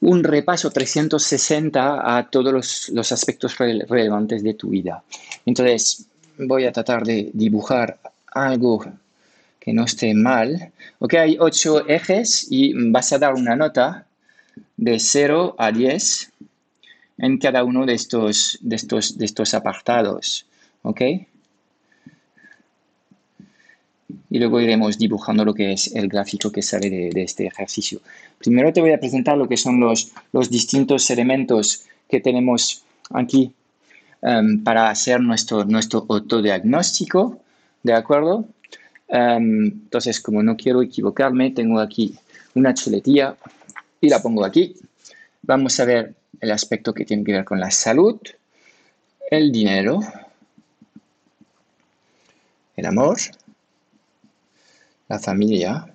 un 0.00 0.24
repaso 0.24 0.70
360 0.70 2.18
a 2.18 2.28
todos 2.28 2.52
los, 2.52 2.88
los 2.90 3.12
aspectos 3.12 3.56
rele 3.58 3.86
relevantes 3.88 4.42
de 4.42 4.54
tu 4.54 4.70
vida. 4.70 5.02
Entonces, 5.44 6.06
voy 6.38 6.64
a 6.64 6.72
tratar 6.72 7.04
de 7.04 7.30
dibujar 7.32 7.98
algo 8.32 8.84
que 9.60 9.72
no 9.72 9.84
esté 9.84 10.14
mal. 10.14 10.72
Ok, 10.98 11.14
hay 11.14 11.36
ocho 11.38 11.88
ejes 11.88 12.46
y 12.50 12.72
vas 12.90 13.12
a 13.12 13.18
dar 13.18 13.34
una 13.34 13.56
nota 13.56 14.06
de 14.76 14.98
0 14.98 15.56
a 15.58 15.72
10 15.72 16.32
en 17.18 17.38
cada 17.38 17.64
uno 17.64 17.86
de 17.86 17.94
estos, 17.94 18.58
de 18.60 18.76
estos, 18.76 19.16
de 19.16 19.24
estos 19.24 19.54
apartados. 19.54 20.46
Ok. 20.82 21.00
Y 24.30 24.38
luego 24.38 24.60
iremos 24.60 24.98
dibujando 24.98 25.44
lo 25.44 25.54
que 25.54 25.72
es 25.72 25.94
el 25.94 26.08
gráfico 26.08 26.50
que 26.50 26.62
sale 26.62 26.90
de, 26.90 27.22
este 27.22 27.46
ejercicio. 27.46 28.00
Primero 28.38 28.72
te 28.72 28.80
voy 28.80 28.92
a 28.92 28.98
presentar 28.98 29.36
lo 29.36 29.48
que 29.48 29.56
son 29.56 29.78
los, 29.78 30.12
los 30.32 30.50
distintos 30.50 31.08
elementos 31.10 31.84
que 32.08 32.20
tenemos 32.20 32.82
aquí 33.10 33.52
um, 34.22 34.62
para 34.64 34.90
hacer 34.90 35.20
nuestro, 35.20 35.64
nuestro 35.64 36.06
autodiagnóstico. 36.08 37.38
¿De 37.82 37.92
acuerdo? 37.92 38.46
Um, 39.08 39.66
entonces, 39.66 40.20
como 40.20 40.42
no 40.42 40.56
quiero 40.56 40.82
equivocarme, 40.82 41.52
tengo 41.52 41.78
aquí 41.78 42.16
una 42.54 42.74
chuletilla 42.74 43.36
y 44.00 44.08
la 44.08 44.20
pongo 44.20 44.44
aquí. 44.44 44.74
Vamos 45.42 45.78
a 45.78 45.84
ver 45.84 46.14
el 46.40 46.50
aspecto 46.50 46.92
que 46.92 47.04
tiene 47.04 47.22
que 47.24 47.32
ver 47.32 47.44
con 47.44 47.60
la 47.60 47.70
salud, 47.70 48.18
el 49.30 49.52
dinero, 49.52 50.00
el 52.76 52.86
amor, 52.86 53.18
la 55.08 55.18
familia. 55.18 55.92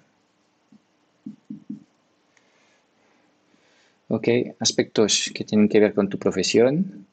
Ok, 4.07 4.27
aspectos 4.59 5.31
que 5.33 5.45
tienen 5.45 5.69
que 5.69 5.79
ver 5.79 5.93
con 5.93 6.09
tu 6.09 6.17
profesión, 6.17 7.05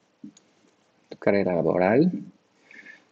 tu 1.08 1.16
carrera 1.16 1.54
laboral, 1.54 2.10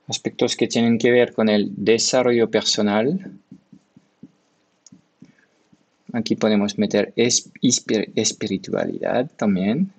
aspectos 0.09 0.57
que 0.57 0.67
tienen 0.67 0.99
que 0.99 1.11
ver 1.11 1.33
con 1.33 1.49
el 1.49 1.73
desarrollo 1.77 2.51
personal. 2.51 3.33
Aquí 6.13 6.37
podemos 6.37 6.79
meter 6.79 7.13
espiritualidad 7.17 9.31
también. 9.37 9.93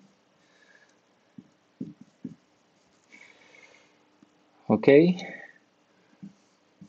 Ok. 4.68 4.88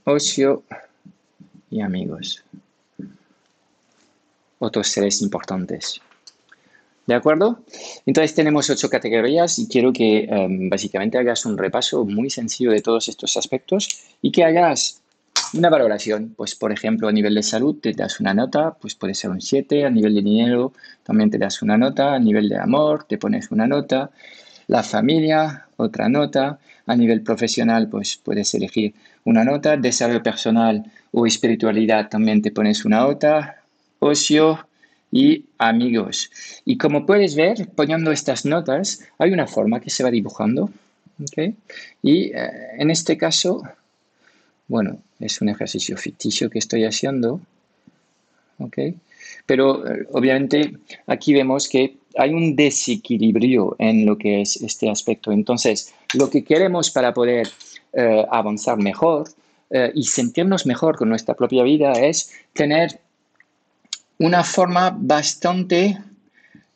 Ocio 0.05 0.63
y 1.71 1.81
amigos. 1.81 2.45
Otros 4.59 4.89
seres 4.89 5.23
importantes. 5.23 6.01
¿De 7.07 7.15
acuerdo? 7.15 7.61
Entonces 8.05 8.35
tenemos 8.35 8.69
ocho 8.69 8.91
categorías 8.91 9.59
y 9.59 9.67
quiero 9.67 9.93
que 9.93 10.29
um, 10.31 10.69
básicamente 10.69 11.17
hagas 11.17 11.47
un 11.47 11.57
repaso 11.57 12.05
muy 12.05 12.29
sencillo 12.29 12.71
de 12.71 12.83
todos 12.83 13.09
estos 13.09 13.37
aspectos 13.37 13.89
y 14.21 14.31
que 14.31 14.45
hagas 14.45 15.01
una 15.55 15.71
valoración. 15.71 16.35
Pues, 16.37 16.55
por 16.55 16.71
ejemplo, 16.71 17.09
a 17.09 17.13
nivel 17.13 17.35
de 17.35 17.43
salud 17.43 17.77
te 17.81 17.93
das 17.93 18.21
una 18.21 18.35
nota, 18.35 18.77
pues 18.79 18.95
puede 18.95 19.15
ser 19.15 19.31
un 19.31 19.41
7, 19.41 19.87
a 19.87 19.91
nivel 19.91 20.15
de 20.15 20.23
dinero 20.23 20.73
también 21.03 21.31
te 21.31 21.39
das 21.39 21.63
una 21.63 21.79
nota, 21.79 22.15
a 22.15 22.19
nivel 22.19 22.51
de 22.51 22.59
amor 22.59 23.05
te 23.05 23.17
pones 23.17 23.51
una 23.51 23.67
nota, 23.67 24.11
la 24.69 24.83
familia, 24.83 25.67
otra 25.77 26.09
nota, 26.09 26.59
a 26.87 26.97
nivel 26.97 27.23
profesional, 27.23 27.89
pues 27.89 28.17
puedes 28.17 28.55
elegir 28.55 28.95
una 29.25 29.45
nota, 29.45 29.77
desarrollo 29.77 30.23
personal 30.23 30.85
o 31.13 31.27
espiritualidad 31.27 32.09
también 32.09 32.41
te 32.41 32.51
pones 32.51 32.85
una 32.85 33.01
nota, 33.01 33.63
ocio, 33.99 34.69
y 35.11 35.47
amigos. 35.59 36.31
Y 36.65 36.77
como 36.77 37.07
puedes 37.07 37.35
ver, 37.35 37.69
poniendo 37.75 38.13
estas 38.13 38.45
notas, 38.45 39.01
hay 39.19 39.33
una 39.33 39.47
forma 39.47 39.81
que 39.81 39.91
se 39.91 40.05
va 40.05 40.11
dibujando. 40.11 40.71
Y 42.03 42.33
eh, 42.33 42.51
en 42.79 42.91
este 42.91 43.17
caso, 43.17 43.63
bueno, 44.69 45.01
es 45.19 45.41
un 45.41 45.49
ejercicio 45.49 45.97
ficticio 45.97 46.51
que 46.51 46.59
estoy 46.59 46.85
haciendo. 46.85 47.41
Pero 49.47 49.87
eh, 49.87 50.07
obviamente 50.13 50.77
aquí 51.07 51.33
vemos 51.33 51.69
que 51.69 51.97
hay 52.19 52.35
un 52.35 52.55
desequilibrio 52.55 53.77
en 53.79 54.05
lo 54.05 54.19
que 54.19 54.43
es 54.43 54.57
este 54.57 54.91
aspecto. 54.91 55.33
Entonces, 55.33 55.95
lo 56.15 56.29
que 56.29 56.45
queremos 56.45 56.91
para 56.91 57.15
poder 57.15 57.49
eh, 57.93 58.27
avanzar 58.31 58.79
mejor 58.79 59.29
y 59.95 60.05
sentirnos 60.05 60.65
mejor 60.65 60.97
con 60.97 61.11
nuestra 61.11 61.35
propia 61.35 61.63
vida 61.63 61.93
es 61.93 62.33
tener 62.55 62.99
una 64.19 64.43
forma 64.43 64.97
bastante 64.99 65.99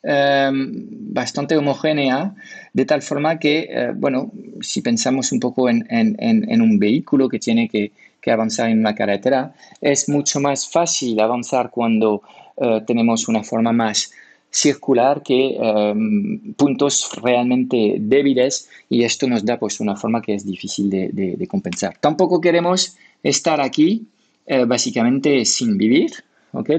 Em, 0.05 1.13
bastante 1.13 1.55
homogénea, 1.55 2.35
de 2.73 2.83
tal 2.83 3.01
forma 3.01 3.39
que, 3.39 3.69
eh, 3.71 3.91
bueno, 3.95 4.33
si 4.59 4.81
pensamos 4.81 5.31
un 5.31 5.39
poco 5.39 5.69
en, 5.69 6.61
un 6.61 6.77
vehículo 6.77 7.29
que 7.29 7.39
tiene 7.39 7.69
que, 7.69 7.91
avanzar 8.29 8.69
en 8.69 8.79
una 8.79 8.95
carretera, 8.95 9.53
es 9.79 10.09
mucho 10.09 10.41
más 10.41 10.69
fácil 10.69 11.19
avanzar 11.21 11.69
cuando 11.69 12.21
eh, 12.57 12.81
tenemos 12.85 13.29
una 13.29 13.43
forma 13.43 13.71
más 13.71 14.11
circular 14.53 15.23
que 15.23 15.57
em, 15.59 16.53
puntos 16.53 17.09
realmente 17.21 17.97
débiles 17.99 18.69
y 18.87 19.03
esto 19.03 19.27
nos 19.27 19.43
da 19.43 19.57
pues 19.57 19.79
una 19.79 19.95
forma 19.95 20.21
que 20.21 20.35
es 20.35 20.45
difícil 20.45 20.89
de, 20.91 21.47
compensar. 21.49 21.97
Tampoco 21.99 22.39
queremos 22.39 22.95
estar 23.23 23.59
aquí 23.59 24.05
eh, 24.45 24.65
básicamente 24.65 25.43
sin 25.45 25.77
vivir, 25.77 26.11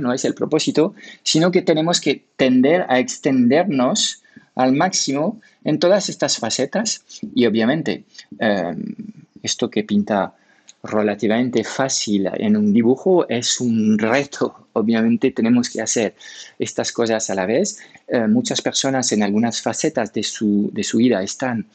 no 0.01 0.13
es 0.13 0.25
el 0.25 0.35
propósito, 0.35 0.95
sino 1.25 1.51
que 1.51 1.63
tenemos 1.63 2.01
que 2.01 2.23
tender 2.37 2.87
a 2.89 3.01
extendernos 3.01 4.23
al 4.55 4.73
máximo 4.73 5.41
en 5.65 5.81
todas 5.81 6.09
estas 6.09 6.39
facetas 6.39 7.03
y 7.35 7.45
obviamente 7.45 8.05
em, 8.39 8.95
esto 9.43 9.69
que 9.69 9.83
pinta 9.83 10.35
relativamente 10.85 11.65
fácil 11.65 12.29
en 12.35 12.57
un 12.57 12.73
dibujo 12.73 13.27
es 13.29 13.61
un 13.61 13.99
reto. 13.99 14.69
Obviamente 14.75 15.31
tenemos 15.31 15.71
que 15.71 15.81
hacer 15.81 16.15
estas 16.59 16.93
cosas 16.93 17.31
a 17.31 17.35
la 17.35 17.47
vez. 17.47 17.79
Eh, 18.07 18.27
muchas 18.29 18.61
personas 18.61 19.11
en 19.13 19.23
algunas 19.23 19.63
facetas 19.63 20.13
de 20.13 20.23
su, 20.23 20.71
de 20.73 20.85
su 20.85 20.99
vida 20.99 21.23
están 21.23 21.67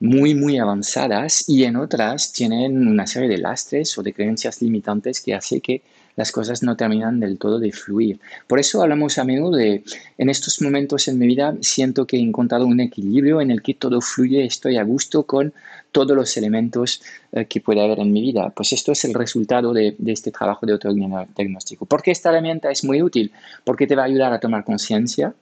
muy, 0.00 0.34
muy 0.34 0.58
avanzadas 0.58 1.48
y 1.48 1.64
en 1.64 1.76
otras 1.76 2.32
tienen 2.32 2.86
una 2.86 3.06
serie 3.06 3.28
de 3.28 3.38
lastres 3.38 3.96
o 3.98 4.02
de 4.02 4.12
creencias 4.12 4.60
limitantes 4.62 5.20
que 5.20 5.34
hace 5.34 5.60
que 5.60 5.82
las 6.16 6.32
cosas 6.32 6.62
no 6.62 6.76
terminan 6.76 7.20
del 7.20 7.38
todo 7.38 7.58
de 7.58 7.72
fluir. 7.72 8.18
Por 8.46 8.58
eso 8.58 8.82
hablamos 8.82 9.18
a 9.18 9.24
menudo 9.24 9.56
de, 9.56 9.84
en 10.18 10.30
estos 10.30 10.60
momentos 10.60 11.08
en 11.08 11.18
mi 11.18 11.26
vida 11.26 11.54
siento 11.60 12.06
que 12.06 12.16
he 12.16 12.20
encontrado 12.20 12.66
un 12.66 12.80
equilibrio 12.80 13.40
en 13.40 13.50
el 13.50 13.62
que 13.62 13.74
todo 13.74 14.00
fluye, 14.00 14.44
estoy 14.44 14.78
a 14.78 14.82
gusto 14.82 15.24
con 15.24 15.52
todos 15.92 16.16
los 16.16 16.36
elementos 16.36 17.02
eh, 17.32 17.46
que 17.46 17.60
puede 17.60 17.82
haber 17.82 18.00
en 18.00 18.12
mi 18.12 18.20
vida. 18.20 18.50
Pues 18.50 18.72
esto 18.72 18.92
es 18.92 19.04
el 19.04 19.14
resultado 19.14 19.72
de, 19.72 19.96
este 20.06 20.30
trabajo 20.30 20.66
de 20.66 20.72
autodiagnóstico. 20.72 21.86
¿Por 21.86 22.02
qué 22.02 22.10
esta 22.10 22.30
herramienta 22.30 22.70
es 22.70 22.84
muy 22.84 23.02
útil? 23.02 23.32
Porque 23.64 23.86
te 23.86 23.96
va 23.96 24.02
a 24.02 24.06
ayudar 24.06 24.32
a 24.32 24.40
tomar 24.40 24.64
conciencia 24.64 25.34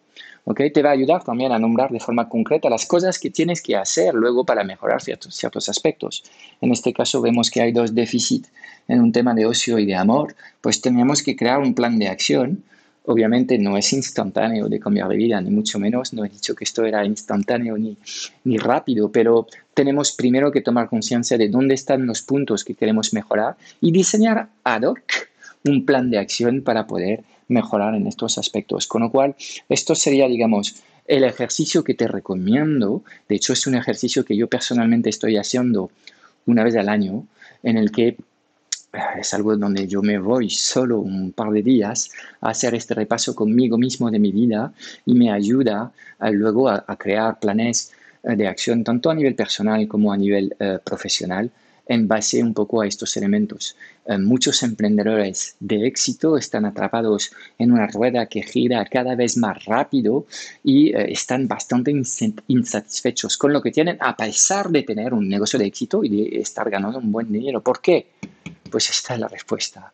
te 0.52 0.82
va 0.82 0.90
a 0.90 0.92
ayudar 0.92 1.24
también 1.24 1.52
a 1.52 1.58
nombrar 1.58 1.90
de 1.90 2.00
forma 2.00 2.28
concreta 2.28 2.68
las 2.68 2.84
cosas 2.84 3.18
que 3.18 3.30
tienes 3.30 3.62
que 3.62 3.76
hacer 3.76 4.14
luego 4.14 4.44
para 4.44 4.62
mejorar 4.62 5.00
ciertos, 5.00 5.34
ciertos 5.34 5.68
aspectos. 5.68 6.22
En 6.60 6.70
este 6.70 6.92
caso 6.92 7.22
vemos 7.22 7.50
que 7.50 7.62
hay 7.62 7.72
dos 7.72 7.94
déficits 7.94 8.50
en 8.86 9.00
un 9.00 9.12
tema 9.12 9.32
de 9.34 9.46
ocio 9.46 9.78
y 9.78 9.86
de 9.86 9.94
amor, 9.94 10.34
pues 10.60 10.80
tenemos 10.82 11.22
que 11.22 11.34
crear 11.34 11.60
un 11.60 11.74
plan 11.74 11.98
de 11.98 12.08
acción. 12.08 12.62
Obviamente 13.06 13.58
no 13.58 13.76
es 13.76 13.92
instantáneo 13.92 14.68
de 14.68 14.80
cambiar 14.80 15.08
de 15.08 15.16
vida, 15.16 15.40
ni 15.40 15.50
mucho 15.50 15.78
menos. 15.78 16.12
No 16.12 16.24
he 16.24 16.28
dicho 16.28 16.54
que 16.54 16.64
esto 16.64 16.84
era 16.84 17.04
instantáneo 17.04 17.76
ni, 17.78 17.96
ni 18.44 18.58
rápido, 18.58 19.10
pero 19.10 19.46
tenemos 19.72 20.12
primero 20.12 20.52
que 20.52 20.60
tomar 20.60 20.88
conciencia 20.88 21.38
de 21.38 21.48
dónde 21.48 21.74
están 21.74 22.06
los 22.06 22.22
puntos 22.22 22.64
que 22.64 22.74
queremos 22.74 23.12
mejorar 23.14 23.56
y 23.80 23.92
diseñar 23.92 24.48
ad 24.62 24.82
hoc 24.82 25.00
un 25.64 25.84
plan 25.86 26.10
de 26.10 26.18
acción 26.18 26.62
para 26.62 26.86
poder 26.86 27.24
mejorar 27.48 27.94
en 27.94 28.06
estos 28.06 28.38
aspectos. 28.38 28.86
Con 28.86 29.02
lo 29.02 29.10
cual, 29.10 29.34
esto 29.68 29.94
sería, 29.94 30.28
digamos, 30.28 30.82
el 31.06 31.24
ejercicio 31.24 31.84
que 31.84 31.94
te 31.94 32.08
recomiendo. 32.08 33.02
De 33.28 33.36
hecho, 33.36 33.52
es 33.52 33.66
un 33.66 33.74
ejercicio 33.74 34.24
que 34.24 34.36
yo 34.36 34.48
personalmente 34.48 35.10
estoy 35.10 35.36
haciendo 35.36 35.90
una 36.46 36.64
vez 36.64 36.76
al 36.76 36.88
año, 36.88 37.26
en 37.62 37.78
el 37.78 37.90
que 37.90 38.08
eh, 38.08 38.18
es 39.18 39.34
algo 39.34 39.56
donde 39.56 39.86
yo 39.86 40.02
me 40.02 40.18
voy 40.18 40.50
solo 40.50 41.00
un 41.00 41.32
par 41.32 41.50
de 41.50 41.62
días 41.62 42.10
a 42.40 42.50
hacer 42.50 42.74
este 42.74 42.94
repaso 42.94 43.34
conmigo 43.34 43.78
mismo 43.78 44.10
de 44.10 44.18
mi 44.18 44.32
vida 44.32 44.72
y 45.06 45.14
me 45.14 45.32
ayuda 45.32 45.92
luego 46.20 46.68
a, 46.68 46.84
crear 46.96 47.38
planes 47.38 47.92
eh, 48.22 48.36
de 48.36 48.46
acción 48.46 48.84
tanto 48.84 49.10
a 49.10 49.14
nivel 49.14 49.34
personal 49.34 49.88
como 49.88 50.12
a 50.12 50.16
nivel 50.16 50.54
eh, 50.58 50.78
profesional 50.82 51.50
en 51.86 52.08
base 52.08 52.42
un 52.42 52.54
poco 52.54 52.80
a 52.80 52.86
estos 52.86 53.16
elementos. 53.16 53.76
Eh, 54.06 54.18
muchos 54.18 54.62
emprendedores 54.62 55.56
de 55.60 55.86
éxito 55.86 56.36
están 56.36 56.64
atrapados 56.64 57.32
en 57.58 57.72
una 57.72 57.86
rueda 57.86 58.26
que 58.26 58.42
gira 58.42 58.84
cada 58.86 59.14
vez 59.14 59.36
más 59.36 59.64
rápido 59.64 60.26
y 60.62 60.94
eh, 60.94 61.12
están 61.12 61.48
bastante 61.48 61.90
insatisfechos 62.48 63.36
con 63.36 63.52
lo 63.52 63.62
que 63.62 63.70
tienen 63.70 63.96
a 64.00 64.16
pesar 64.16 64.70
de 64.70 64.82
tener 64.82 65.14
un 65.14 65.28
negocio 65.28 65.58
de 65.58 65.66
éxito 65.66 66.04
y 66.04 66.08
de 66.08 66.40
estar 66.40 66.68
ganando 66.70 66.98
un 66.98 67.12
buen 67.12 67.30
dinero. 67.30 67.62
¿Por 67.62 67.80
qué? 67.80 68.06
Pues 68.70 68.90
esta 68.90 69.14
es 69.14 69.20
la 69.20 69.28
respuesta. 69.28 69.92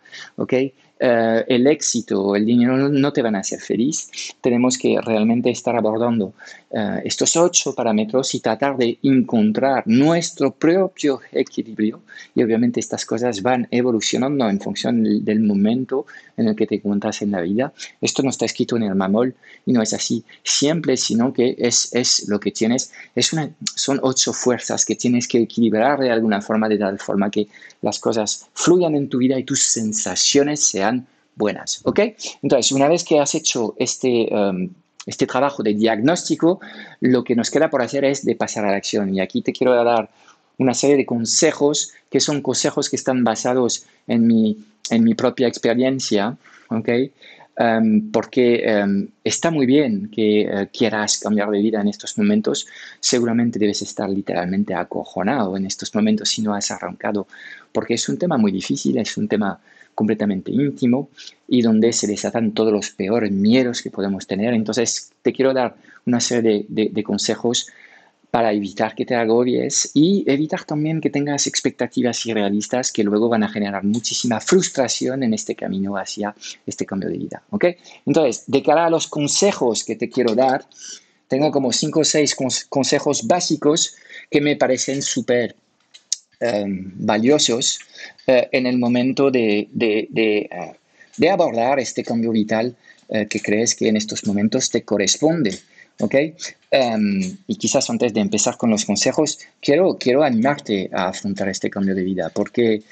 Eh, 1.03 1.45
el 1.49 1.67
éxito, 1.67 2.37
el 2.37 2.45
dinero 2.45 2.77
no, 2.77 3.11
te 3.11 3.23
van 3.23 3.35
a 3.35 3.39
hacer 3.39 3.59
feliz. 3.59 4.11
Tenemos 4.43 4.77
que 4.77 5.01
realmente 5.01 5.49
estar 5.49 5.75
abordando 5.75 6.35
eh, 6.71 7.01
estos 7.05 7.37
ocho 7.37 7.75
parámetros 7.75 8.35
y 8.35 8.41
tratar 8.41 8.77
de 8.77 8.99
encontrar 9.03 9.83
nuestro 9.87 10.51
propio 10.51 11.23
equilibrio. 11.33 12.03
Y 12.35 12.43
obviamente 12.43 12.81
estas 12.81 13.07
cosas 13.07 13.41
van 13.41 13.67
evolucionando 13.71 14.47
en 14.47 14.61
función 14.61 15.25
del, 15.25 15.41
momento 15.41 16.05
en 16.37 16.49
el 16.49 16.55
que 16.55 16.67
te 16.67 16.75
encuentras 16.75 17.23
en 17.23 17.31
la 17.31 17.41
vida. 17.41 17.73
Esto 18.03 18.23
no 18.23 18.29
está 18.29 18.45
escrito 18.45 18.77
en 18.77 18.83
el 18.83 18.95
mamol 18.95 19.35
y 19.65 19.73
no 19.73 19.81
es 19.81 19.95
así 19.95 20.23
siempre, 20.45 20.99
sino 20.99 21.33
que 21.33 21.57
es, 21.59 21.95
es 21.95 22.29
lo 22.29 22.39
que 22.39 22.51
tienes. 22.51 22.93
Es 23.15 23.33
una, 23.33 23.49
son 23.75 24.01
ocho 24.03 24.35
fuerzas 24.35 24.85
que 24.85 24.97
tienes 24.97 25.27
que 25.27 25.39
equilibrar 25.39 25.99
de 25.99 26.11
alguna 26.11 26.43
forma, 26.43 26.69
de 26.69 26.77
tal 26.77 26.99
forma 26.99 27.31
que 27.31 27.49
las 27.81 27.99
cosas 27.99 28.49
fluyan 28.53 28.95
en 28.95 29.09
tu 29.09 29.19
vida 29.19 29.39
y 29.39 29.45
tus 29.45 29.63
sensaciones 29.63 30.61
buenas. 31.35 31.81
¿Ok? 31.85 32.00
Entonces, 32.42 32.72
una 32.72 32.88
vez 32.88 33.05
que 33.05 33.18
has 33.18 33.35
hecho 33.35 33.74
este, 33.79 34.29
um, 34.31 34.68
este 35.07 35.26
trabajo 35.26 35.62
de 35.62 35.74
diagnóstico, 35.74 36.61
lo 37.00 37.24
que 37.24 37.35
nos 37.35 37.50
queda 37.50 37.70
por 37.70 37.83
hacer 37.83 38.05
es 38.05 38.24
de 38.24 38.35
pasar 38.35 38.64
a 38.64 38.70
la 38.70 38.76
acción. 38.76 39.14
Y 39.14 39.20
aquí 39.20 39.42
te 39.42 39.53
quiero 39.53 39.72
dar 39.74 40.11
una 40.59 40.74
serie 40.74 40.96
de 40.96 41.07
consejos 41.07 41.92
que 42.11 42.20
son 42.20 42.42
consejos 42.42 42.90
que 42.90 42.96
están 42.96 43.24
basados 43.24 43.87
en 44.07 44.26
mi, 44.26 44.59
en 44.90 45.05
mi 45.05 45.14
propia 45.14 45.48
experiencia. 45.48 46.37
¿Ok? 46.68 46.88
Um, 47.61 48.11
porque 48.11 48.64
um, 48.72 49.07
está 49.22 49.50
muy 49.50 49.66
bien 49.66 50.09
que 50.11 50.48
uh, 50.48 50.66
quieras 50.72 51.18
cambiar 51.18 51.50
de 51.50 51.61
vida 51.61 51.79
en 51.79 51.88
estos 51.88 52.16
momentos, 52.16 52.66
seguramente 53.00 53.59
debes 53.59 53.83
estar 53.83 54.09
literalmente 54.09 54.72
acojonado 54.72 55.59
en 55.59 55.66
estos 55.66 55.94
momentos 55.94 56.31
si 56.31 56.40
no 56.40 56.55
has 56.55 56.70
arrancado, 56.70 57.26
porque 57.70 57.94
es 57.94 58.09
un 58.09 58.16
tema 58.16 58.38
muy 58.38 58.50
difícil, 58.50 58.96
es 58.96 59.14
un 59.18 59.29
tema 59.29 59.61
completamente 59.94 60.50
íntimo 60.50 61.11
y 61.48 61.62
donde 61.62 61.92
se 61.92 62.07
desatan 62.07 62.53
todos 62.53 62.72
los 62.72 62.90
peores 62.90 63.31
miedos 63.31 63.83
que 63.83 63.90
podemos 63.90 64.26
tener. 64.26 64.55
Entonces, 64.55 65.12
te 65.22 65.33
quiero 65.33 65.53
dar 65.53 65.76
una 66.07 66.20
serie 66.20 66.66
de, 66.68 67.03
consejos 67.03 67.68
para 68.31 68.53
evitar 68.53 68.94
que 68.94 69.05
te 69.05 69.16
agobies 69.16 69.90
y 69.92 70.24
evitar 70.26 70.64
también 70.64 71.00
que 71.00 71.11
tengas 71.11 71.48
expectativas 71.48 72.24
irrealistas 72.26 72.92
que 72.92 73.03
luego 73.03 73.29
van 73.29 73.42
a 73.42 73.48
generar 73.48 73.83
muchísima 73.83 74.40
frustración 74.40 75.24
en 75.24 75.35
este 75.35 75.57
camino 75.57 75.96
hacia 75.96 76.35
este 76.64 76.87
cambio 76.87 77.09
de 77.09 77.18
vida. 77.18 77.42
¿ok? 77.50 77.64
Entonces, 78.07 78.44
de 78.46 78.62
cara 78.62 78.87
a 78.87 78.90
los 78.90 79.09
consejos 79.09 79.83
que 79.83 79.96
te 79.96 80.09
quiero 80.09 80.37
dar, 80.37 80.64
tengo 81.26 81.50
como 81.50 81.72
cinco 81.72 82.00
o 82.00 82.05
seis 82.05 82.37
consejos 82.68 83.26
básicos 83.26 83.96
que 84.31 84.40
me 84.40 84.57
parecen 84.57 85.03
súper 85.03 85.57
Em, 86.42 86.90
valiosos 86.96 87.81
eh, 88.26 88.48
en 88.53 88.64
el 88.64 88.79
momento 88.79 89.31
de, 89.31 89.68
eh, 89.79 90.48
abordar 91.29 91.79
este 91.79 92.03
cambio 92.03 92.31
vital 92.31 92.74
eh, 93.11 93.26
que 93.26 93.40
crees 93.40 93.74
que 93.74 93.88
en 93.88 93.96
estos 93.96 94.26
momentos 94.26 94.70
te 94.70 94.83
corresponde. 94.83 95.59
¿ok? 95.98 96.14
Em, 96.70 97.37
y 97.46 97.57
quizás 97.57 97.90
antes 97.90 98.14
de 98.14 98.20
empezar 98.20 98.57
con 98.57 98.70
los 98.70 98.87
consejos, 98.87 99.38
quiero, 99.61 99.98
quiero 99.98 100.22
animarte 100.22 100.88
a 100.94 101.09
afrontar 101.09 101.50
este 101.50 101.68
cambio 101.68 101.94
de 101.94 102.05
vida, 102.05 102.31
porque 102.31 102.83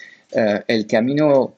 el 0.67 0.87
camino 0.87 1.55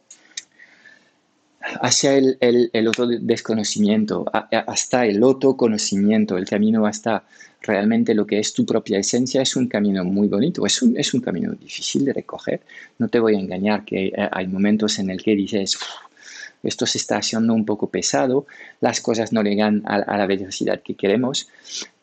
hacia 1.80 2.16
el, 2.16 2.38
el 2.40 2.86
autodesconocimiento, 2.86 4.24
hasta 4.66 5.06
el 5.06 5.22
autoconocimiento, 5.22 6.36
el 6.36 6.46
camino 6.46 6.86
hasta 6.86 7.24
realmente 7.62 8.14
lo 8.14 8.26
que 8.26 8.38
es 8.38 8.52
tu 8.52 8.64
propia 8.64 8.98
esencia 8.98 9.42
es 9.42 9.56
un 9.56 9.68
camino 9.68 10.04
muy 10.04 10.28
bonito, 10.28 10.64
es 10.64 10.80
un, 10.82 10.96
es 10.96 11.12
un 11.14 11.20
camino 11.20 11.52
difícil 11.52 12.04
de 12.04 12.12
recoger. 12.12 12.60
No 12.98 13.08
te 13.08 13.20
voy 13.20 13.34
a 13.36 13.38
engañar 13.38 13.84
que 13.84 14.06
eh, 14.06 14.28
hay 14.32 14.46
momentos 14.46 14.98
en 14.98 15.10
el 15.10 15.22
que 15.22 15.34
dices, 15.34 15.78
esto 16.62 16.86
se 16.86 16.98
está 16.98 17.18
haciendo 17.18 17.54
un 17.54 17.64
poco 17.64 17.88
pesado, 17.88 18.46
las 18.80 19.00
cosas 19.00 19.32
no 19.32 19.42
llegan 19.42 19.82
a, 19.86 20.16
la 20.16 20.26
velocidad 20.26 20.82
que 20.82 20.94
queremos, 20.94 21.48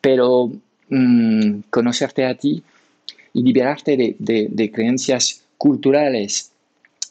pero 0.00 0.52
mm, 0.88 1.60
conocerte 1.70 2.24
a 2.24 2.34
ti 2.34 2.62
y 3.32 3.42
liberarte 3.42 4.16
de, 4.18 4.70
creencias 4.72 5.42
culturales 5.56 6.52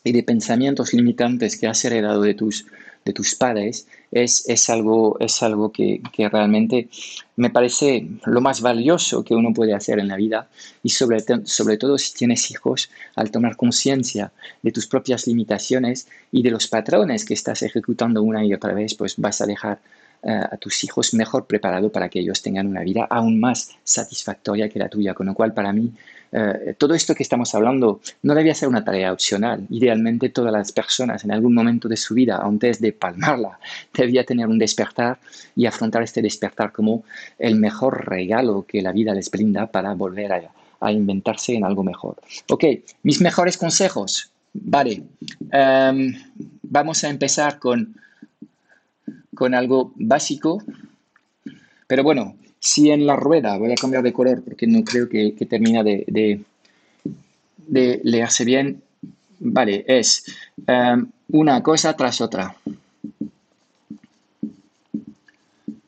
y 0.07 0.11
de 0.11 0.23
pensamientos 0.23 0.93
limitantes 0.93 1.57
que 1.57 1.67
has 1.67 1.83
heredado 1.85 2.21
de 2.21 2.33
tus, 2.33 2.65
de 3.05 3.13
tus 3.13 3.35
padres 3.35 3.87
es, 4.11 4.47
es 4.47 4.69
algo, 4.69 5.17
es 5.19 5.43
algo 5.43 5.71
que, 5.71 6.01
que, 6.13 6.29
realmente 6.29 6.89
me 7.35 7.49
parece 7.49 8.07
lo 8.25 8.41
más 8.41 8.61
valioso 8.61 9.23
que 9.23 9.35
uno 9.35 9.53
puede 9.53 9.73
hacer 9.73 9.99
en 9.99 10.07
la 10.07 10.15
vida 10.15 10.47
y 10.83 10.89
sobre, 10.89 11.19
sobre 11.45 11.77
todo 11.77 11.97
si 11.97 12.13
tienes 12.13 12.49
hijos, 12.51 12.89
al 13.15 13.31
tomar 13.31 13.57
conciencia 13.57 14.31
de 14.61 14.71
tus 14.71 14.87
propias 14.87 15.27
limitaciones 15.27 16.07
y 16.31 16.41
de 16.43 16.51
los 16.51 16.67
patrones 16.67 17.25
que 17.25 17.33
estás 17.33 17.61
ejecutando 17.63 18.23
una 18.23 18.45
y 18.45 18.53
otra 18.53 18.73
vez, 18.73 18.95
pues 18.95 19.15
vas 19.17 19.41
a 19.41 19.45
dejar 19.45 19.79
eh, 20.23 20.31
a 20.31 20.57
tus 20.57 20.83
hijos 20.83 21.13
mejor 21.13 21.45
preparado 21.45 21.91
para 21.91 22.09
que 22.09 22.19
ellos 22.19 22.41
tengan 22.41 22.67
una 22.67 22.81
vida 22.81 23.05
aún 23.09 23.39
más 23.39 23.75
satisfactoria 23.83 24.67
que 24.67 24.79
la 24.79 24.89
tuya. 24.89 25.13
Con 25.13 25.27
lo 25.27 25.33
cual, 25.33 25.53
para 25.53 25.71
mí, 25.71 25.93
eh, 26.31 26.75
todo 26.77 26.93
esto 26.93 27.15
que 27.15 27.23
estamos 27.23 27.53
hablando 27.55 28.01
no 28.23 28.35
debía 28.35 28.53
ser 28.53 28.67
una 28.67 28.83
tarea 28.83 29.13
opcional. 29.13 29.65
Idealmente, 29.69 30.29
todas 30.29 30.51
las 30.51 30.71
personas 30.71 31.23
en 31.23 31.31
algún 31.31 31.53
momento 31.53 31.87
de 31.87 31.97
su 31.97 32.13
vida, 32.13 32.39
antes 32.43 32.81
de 32.81 32.93
palmarla, 32.93 33.59
debía 33.93 34.23
tener 34.25 34.47
un 34.47 34.57
despertar 34.57 35.19
y 35.55 35.65
afrontar 35.65 36.03
este 36.03 36.21
despertar 36.21 36.71
como 36.71 37.03
el 37.39 37.55
mejor 37.55 38.09
regalo 38.09 38.65
que 38.67 38.81
la 38.81 38.91
vida 38.91 39.13
les 39.13 39.29
brinda 39.31 39.67
para 39.67 39.93
volver 39.93 40.33
a, 40.33 40.91
inventarse 40.91 41.55
en 41.55 41.63
algo 41.63 41.83
mejor. 41.83 42.17
Ok, 42.49 42.65
mis 43.03 43.19
mejores 43.21 43.57
consejos. 43.57 44.31
Vale, 44.53 45.03
em, 45.51 46.13
vamos 46.63 47.03
a 47.03 47.09
empezar 47.09 47.59
con 47.59 47.95
con 49.37 49.53
algo 49.53 49.93
básico. 49.95 50.61
Pero 51.87 52.03
bueno, 52.03 52.35
si 52.59 52.89
en 52.89 53.05
la 53.05 53.15
rueda, 53.15 53.57
voy 53.57 53.71
a 53.71 53.75
cambiar 53.75 54.03
de 54.03 54.11
color 54.11 54.43
porque 54.43 54.67
no 54.67 54.83
creo 54.83 55.07
que, 55.07 55.31
termina 55.49 55.83
de, 55.83 56.03
de, 57.67 58.01
leerse 58.03 58.43
bien. 58.43 58.81
Vale, 59.39 59.85
es 59.87 60.25
um, 60.67 61.09
una 61.29 61.61
cosa 61.61 61.95
tras 61.95 62.19
otra. 62.19 62.55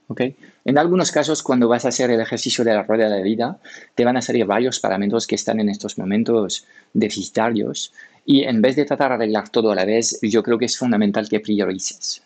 ¿Ok? 0.07 0.21
En 0.65 0.77
algunos 0.77 1.11
casos, 1.11 1.41
cuando 1.41 1.67
vas 1.67 1.85
a 1.85 1.89
hacer 1.89 2.11
el 2.11 2.21
ejercicio 2.21 2.63
de 2.63 2.75
la 2.75 2.83
rueda 2.83 3.09
de 3.09 3.17
la 3.17 3.23
vida, 3.23 3.59
te 3.95 4.05
van 4.05 4.17
a 4.17 4.21
salir 4.21 4.45
varios 4.45 4.79
parámetros 4.79 5.25
que 5.25 5.35
están 5.35 5.59
en 5.59 5.69
estos 5.69 5.97
momentos 5.97 6.65
deficitarios 6.93 7.91
y 8.25 8.43
en 8.43 8.61
vez 8.61 8.75
de 8.75 8.85
tratar 8.85 9.09
de 9.09 9.15
arreglar 9.15 9.49
todo 9.49 9.71
a 9.71 9.75
la 9.75 9.85
vez, 9.85 10.19
yo 10.21 10.43
creo 10.43 10.59
que 10.59 10.65
es 10.65 10.77
fundamental 10.77 11.27
que 11.27 11.39
priorices. 11.39 12.21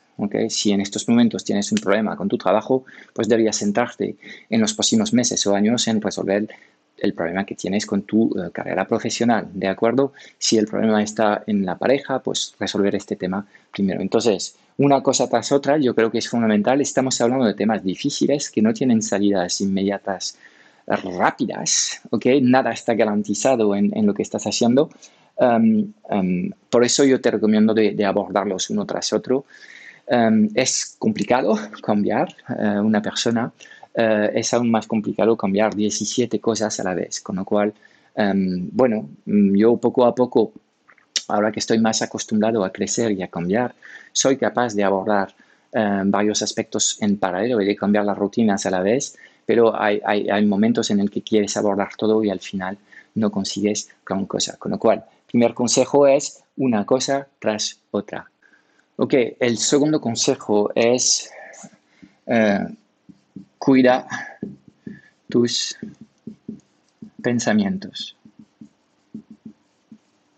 Si 0.49 0.71
en 0.71 0.82
estos 0.82 1.08
momentos 1.10 1.43
tienes 1.43 1.71
un 1.71 1.80
problema 1.80 2.15
con 2.15 2.30
tu 2.30 2.38
trabajo, 2.38 2.86
pues 3.13 3.28
deberías 3.28 3.58
centrarte 3.58 4.15
en 4.49 4.62
los 4.62 4.73
próximos 4.73 5.13
meses 5.13 5.45
o 5.47 5.56
años 5.56 5.88
en 5.88 6.02
resolver 6.02 6.47
el 6.97 7.13
problema 7.13 7.45
que 7.45 7.56
tienes 7.56 7.86
con 7.86 8.04
tu 8.04 8.34
eh, 8.38 8.52
carrera 8.52 8.88
profesional, 8.88 9.47
¿de 9.54 9.67
acuerdo? 9.67 10.13
Si 10.38 10.58
el 10.58 10.67
problema 10.67 11.04
está 11.04 11.43
en 11.47 11.65
la 11.65 11.78
pareja, 11.78 12.19
pues 12.19 12.56
resolver 12.60 12.95
este 12.95 13.15
tema 13.15 13.45
primero. 13.71 14.02
Entonces, 14.02 14.56
una 14.78 15.02
cosa 15.02 15.28
tras 15.28 15.52
otra, 15.52 15.78
yo 15.78 15.95
creo 15.95 16.12
que 16.12 16.19
es 16.19 16.30
fundamental. 16.30 16.80
Estamos 16.80 17.19
hablando 17.19 17.45
de 17.45 17.56
temas 17.56 17.84
difíciles 17.84 18.49
que 18.49 18.62
no 18.62 18.73
tienen 18.73 19.02
salidas 19.02 19.60
inmediatas 19.60 20.38
rápidas, 20.86 22.02
¿ok? 22.10 22.26
Nada 22.41 22.71
está 22.71 22.93
garantizado 22.93 23.76
en, 23.76 23.91
lo 24.06 24.13
que 24.13 24.21
estás 24.21 24.45
haciendo. 24.45 24.89
Um, 25.38 25.93
um, 26.10 26.52
por 26.69 26.84
eso 26.84 27.04
yo 27.04 27.19
te 27.19 27.32
recomiendo 27.32 27.73
de 27.73 28.06
abordarlos 28.06 28.69
uno 28.69 28.86
tras 28.86 29.13
otro 29.13 29.45
Em, 30.08 30.50
es 30.54 30.96
complicado 31.00 31.58
cambiar 31.82 32.36
eh, 32.60 32.80
una 32.80 33.02
persona, 33.02 33.52
eh, 33.94 34.32
es 34.36 34.54
aún 34.54 34.70
más 34.70 34.86
complicado 34.86 35.38
cambiar 35.38 35.76
17 35.76 36.39
cosas 36.39 36.80
a 36.80 36.84
la 36.84 36.94
vez, 36.94 37.22
con 37.22 37.38
lo 37.38 37.46
cual, 37.46 37.74
em, 38.16 38.70
bueno, 38.72 39.10
mm, 39.26 39.56
yo 39.56 39.78
poco 39.78 40.06
a 40.06 40.13
poco, 40.13 40.52
ahora 41.30 41.52
que 41.52 41.60
estoy 41.60 41.80
más 41.80 42.02
acostumbrado 42.02 42.63
a 42.66 42.72
crecer 42.72 43.12
y 43.13 43.24
a 43.24 43.30
cambiar, 43.30 43.76
soy 44.12 44.38
capaz 44.38 44.74
de 44.76 44.84
abordar 44.84 45.34
em, 45.72 46.12
varios 46.12 46.42
aspectos 46.44 46.98
en 47.02 47.18
paralelo 47.18 47.60
y 47.62 47.66
de 47.66 47.76
cambiar 47.76 48.06
las 48.06 48.18
rutinas 48.18 48.66
a 48.66 48.70
la 48.70 48.82
vez, 48.82 49.18
pero 49.46 49.76
hay, 49.80 50.00
hay, 50.06 50.30
hay 50.30 50.46
momentos 50.46 50.92
en 50.92 51.00
el 51.00 51.10
que 51.10 51.24
quieres 51.24 51.58
abordar 51.58 51.89
todo 51.98 52.24
y 52.24 52.30
al 52.30 52.39
final 52.39 52.78
no 53.16 53.32
consigues 53.32 53.89
gran 54.06 54.26
cosa. 54.28 54.58
Con 54.58 54.72
lo 54.72 54.80
cual, 54.80 55.04
primer 55.28 55.54
consejo 55.56 56.08
es 56.08 56.44
una 56.58 56.86
cosa 56.86 57.28
tras 57.39 57.80
otra. 57.92 58.33
Ok, 58.95 59.15
el 59.39 59.58
segundo 59.58 59.99
consejo 59.99 60.71
es 60.75 61.32
eh, 62.27 62.60
cuida 63.58 64.08
tus 65.29 65.75
pensamientos. 67.21 68.15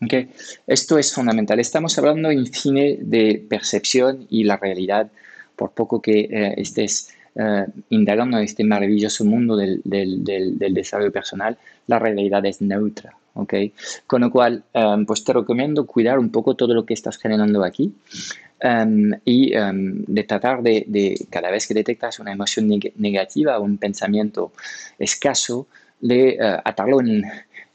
Okay. 0.02 0.30
Esto 0.68 0.98
es 0.98 1.14
fundamental. 1.14 1.60
Estamos 1.60 1.98
hablando 1.98 2.30
en 2.30 2.46
cine 2.46 2.98
de 3.02 3.44
percepción 3.50 4.28
y 4.30 4.44
la 4.44 4.58
realidad, 4.58 5.10
por 5.56 5.72
poco 5.72 6.02
que 6.02 6.20
eh, 6.22 6.54
estés 6.58 7.10
eh, 7.36 7.66
indagando 7.90 8.38
en 8.38 8.44
este 8.44 8.64
maravilloso 8.64 9.26
mundo 9.26 9.58
del, 9.58 9.82
desarrollo 9.84 11.12
personal, 11.12 11.58
la 11.88 12.00
realidad 12.00 12.46
es 12.46 12.62
neutra. 12.62 13.18
Okay. 13.34 13.74
Con 14.08 14.22
lo 14.22 14.32
cual, 14.32 14.64
pues 15.06 15.26
te 15.26 15.34
recomiendo 15.34 15.86
cuidar 15.86 16.20
un 16.20 16.30
poco 16.30 16.56
todo 16.56 16.74
lo 16.74 16.86
que 16.86 16.94
estás 16.94 17.18
generando 17.18 17.66
aquí. 17.66 17.94
Em, 18.60 19.12
y 19.26 19.54
em, 19.54 20.04
de 20.08 20.24
tratar 20.24 20.64
de, 20.64 21.28
cada 21.30 21.52
vez 21.52 21.68
que 21.68 21.74
detectas 21.74 22.20
una 22.20 22.32
emoción 22.32 22.70
negativa 22.96 23.60
o 23.60 23.64
un 23.64 23.78
pensamiento 23.78 24.54
escaso, 24.98 25.68
de 26.00 26.30
eh, 26.30 26.38
atarlo 26.64 27.02
en, 27.02 27.24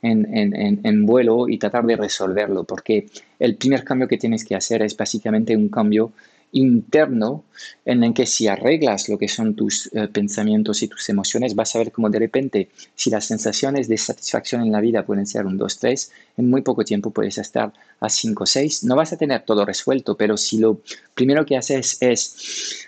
en, 0.03 1.07
vuelo 1.07 1.49
y 1.49 1.59
tratar 1.59 1.85
de 1.85 1.97
resolverlo, 1.97 2.65
porque 2.65 3.07
el 3.39 3.57
primer 3.57 3.85
cambio 3.85 4.09
que 4.09 4.19
tienes 4.19 4.45
que 4.45 4.55
hacer 4.55 4.83
es 4.83 4.97
básicamente 4.97 5.57
un 5.57 5.69
cambio 5.69 6.13
interno 6.53 7.45
en 7.85 8.03
el 8.03 8.15
que 8.15 8.27
si 8.27 8.49
arreglas 8.49 9.09
lo 9.09 9.19
que 9.19 9.29
son 9.29 9.55
tus 9.55 9.89
eh, 9.93 10.09
pensamientos 10.09 10.83
y 10.83 10.89
tus 10.89 11.09
emociones, 11.09 11.55
vas 11.55 11.75
a 11.75 11.79
ver 11.79 11.93
cómo 11.93 12.11
de 12.11 12.19
repente, 12.19 12.69
si 12.95 13.11
las 13.11 13.25
sensaciones 13.25 13.89
de 13.89 13.97
satisfacción 13.97 14.63
en 14.63 14.73
la 14.73 14.81
vida 14.81 15.05
pueden 15.05 15.27
ser 15.27 15.47
un 15.47 15.57
2, 15.57 15.79
3, 15.79 16.13
en 16.39 16.51
muy 16.51 16.63
poco 16.63 16.85
tiempo 16.85 17.11
puedes 17.11 17.39
estar 17.39 17.73
a 18.01 18.09
5, 18.09 18.47
6. 18.47 18.85
No 18.85 18.97
vas 18.97 19.13
a 19.13 19.17
tener 19.17 19.43
todo 19.43 19.65
resuelto, 19.65 20.17
pero 20.17 20.37
si 20.37 20.59
lo 20.59 20.81
primero 21.15 21.47
que 21.47 21.57
haces 21.57 21.99
es 22.01 22.87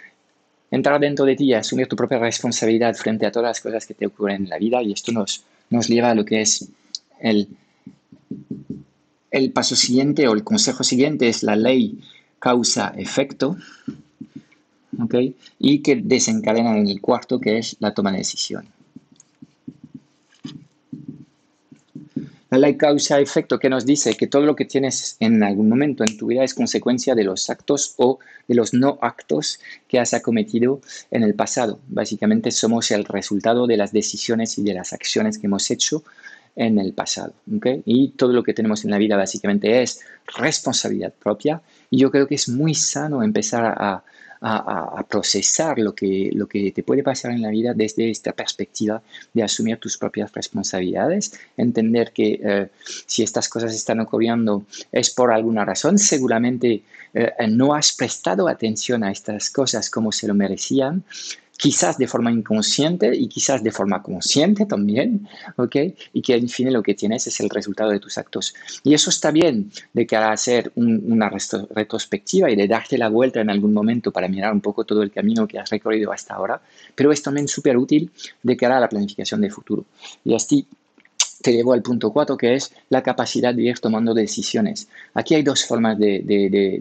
entrar 0.70 0.98
dentro 0.98 1.24
de 1.24 1.36
ti 1.36 1.44
y 1.44 1.54
asumir 1.54 1.86
tu 1.86 1.96
propia 1.96 2.18
responsabilidad 2.18 2.94
frente 2.94 3.26
a 3.26 3.30
todas 3.30 3.50
las 3.50 3.60
cosas 3.60 3.86
que 3.86 3.94
te 3.94 4.06
ocurren 4.06 4.44
en 4.44 4.48
la 4.48 4.58
vida, 4.58 4.82
y 4.82 4.92
esto 4.92 5.12
nos, 5.12 5.44
nos 5.70 5.88
lleva 5.88 6.10
a 6.10 6.14
lo 6.14 6.24
que 6.24 6.40
es 6.40 6.68
el, 7.20 7.48
el 9.30 9.52
paso 9.52 9.76
siguiente 9.76 10.26
o 10.26 10.32
el 10.32 10.42
consejo 10.42 10.82
siguiente, 10.82 11.28
es 11.28 11.42
la 11.42 11.56
ley 11.56 12.00
causa-efecto, 12.42 13.56
y 15.60 15.78
que 15.78 15.96
desencadena 15.96 16.76
en 16.76 16.88
el 16.88 17.00
cuarto, 17.00 17.38
que 17.38 17.58
es 17.58 17.76
la 17.78 17.94
toma 17.94 18.10
de 18.10 18.18
decisión. 18.18 18.66
La 22.50 22.58
ley 22.58 22.76
causa-efecto 22.76 23.58
que 23.60 23.70
nos 23.70 23.86
dice 23.86 24.14
que 24.14 24.26
todo 24.26 24.42
lo 24.42 24.56
que 24.56 24.64
tienes 24.64 25.16
en 25.20 25.42
algún 25.42 25.68
momento 25.68 26.02
en 26.04 26.18
tu 26.18 26.26
vida 26.26 26.42
es 26.42 26.52
consecuencia 26.52 27.14
de 27.14 27.24
los 27.24 27.48
actos 27.48 27.94
o 27.96 28.18
de 28.48 28.54
los 28.56 28.74
no 28.74 28.98
actos 29.00 29.60
que 29.88 30.00
has 30.00 30.12
acometido 30.12 30.80
en 31.12 31.22
el 31.22 31.34
pasado. 31.34 31.78
Básicamente 31.88 32.50
somos 32.50 32.90
el 32.90 33.04
resultado 33.04 33.66
de 33.68 33.76
las 33.76 33.92
decisiones 33.92 34.58
y 34.58 34.64
de 34.64 34.74
las 34.74 34.92
acciones 34.92 35.38
que 35.38 35.46
hemos 35.46 35.70
hecho 35.70 36.02
en 36.56 36.78
el 36.78 36.92
pasado. 36.92 37.32
Y 37.84 38.08
todo 38.10 38.32
lo 38.32 38.42
que 38.42 38.54
tenemos 38.54 38.84
en 38.84 38.90
la 38.90 38.98
vida 38.98 39.16
básicamente 39.16 39.82
es 39.82 40.00
responsabilidad 40.38 41.12
propia. 41.12 41.62
Y 41.90 41.98
yo 41.98 42.10
creo 42.10 42.26
que 42.26 42.34
es 42.34 42.48
muy 42.48 42.74
sano 42.74 43.22
empezar 43.22 43.64
a, 43.64 44.04
procesar 45.08 45.78
lo 45.78 45.94
que, 45.94 46.30
lo 46.34 46.48
que 46.48 46.72
te 46.72 46.82
puede 46.82 47.04
pasar 47.04 47.30
en 47.30 47.42
la 47.42 47.50
vida 47.50 47.74
desde 47.74 48.10
esta 48.10 48.32
perspectiva 48.32 49.00
de 49.32 49.44
asumir 49.44 49.78
tus 49.78 49.96
propias 49.96 50.32
responsabilidades, 50.32 51.38
entender 51.56 52.10
que 52.12 52.40
eh, 52.42 52.68
si 53.06 53.22
estas 53.22 53.48
cosas 53.48 53.72
están 53.72 54.00
ocurriendo 54.00 54.64
es 54.90 55.10
por 55.10 55.30
alguna 55.30 55.64
razón, 55.64 55.96
seguramente 55.96 56.82
eh, 57.14 57.30
no 57.48 57.72
has 57.72 57.92
prestado 57.92 58.48
atención 58.48 59.04
a 59.04 59.12
estas 59.12 59.48
cosas 59.48 59.88
como 59.88 60.10
se 60.10 60.26
lo 60.26 60.34
merecían, 60.34 61.04
quizás 61.56 61.98
de 61.98 62.08
forma 62.08 62.32
inconsciente 62.32 63.14
y 63.14 63.28
quizás 63.28 63.62
de 63.62 63.70
forma 63.70 64.02
consciente 64.02 64.66
también, 64.66 65.28
¿ok? 65.56 65.76
Y 66.12 66.22
que 66.22 66.34
en 66.34 66.48
fin 66.48 66.72
lo 66.72 66.82
que 66.82 66.94
tienes 66.94 67.26
es 67.26 67.40
el 67.40 67.50
resultado 67.50 67.90
de 67.90 68.00
tus 68.00 68.18
actos. 68.18 68.54
Y 68.82 68.94
eso 68.94 69.10
está 69.10 69.30
bien 69.30 69.70
de 69.92 70.06
a 70.16 70.32
hacer 70.32 70.72
una 70.74 71.30
retrospectiva 71.30 72.50
y 72.50 72.56
de 72.56 72.68
darte 72.68 72.98
la 72.98 73.08
vuelta 73.08 73.40
en 73.40 73.50
algún 73.50 73.72
momento 73.72 74.10
para 74.10 74.28
mirar 74.28 74.52
un 74.52 74.60
poco 74.60 74.84
todo 74.84 75.02
el 75.02 75.10
camino 75.10 75.46
que 75.46 75.58
has 75.58 75.70
recorrido 75.70 76.12
hasta 76.12 76.34
ahora, 76.34 76.60
pero 76.94 77.12
es 77.12 77.22
también 77.22 77.48
súper 77.48 77.76
útil 77.76 78.10
de 78.42 78.56
cara 78.56 78.76
a 78.76 78.80
la 78.80 78.88
planificación 78.88 79.40
del 79.40 79.52
futuro. 79.52 79.84
Y 80.24 80.34
así 80.34 80.66
te 81.42 81.52
llevo 81.52 81.72
al 81.72 81.82
punto 81.82 82.10
4, 82.12 82.36
que 82.36 82.54
es 82.54 82.72
la 82.88 83.02
capacidad 83.02 83.54
de 83.54 83.62
ir 83.62 83.78
tomando 83.78 84.14
decisiones. 84.14 84.88
Aquí 85.14 85.34
hay 85.34 85.42
dos 85.42 85.64
formas 85.64 85.98
de, 85.98 86.22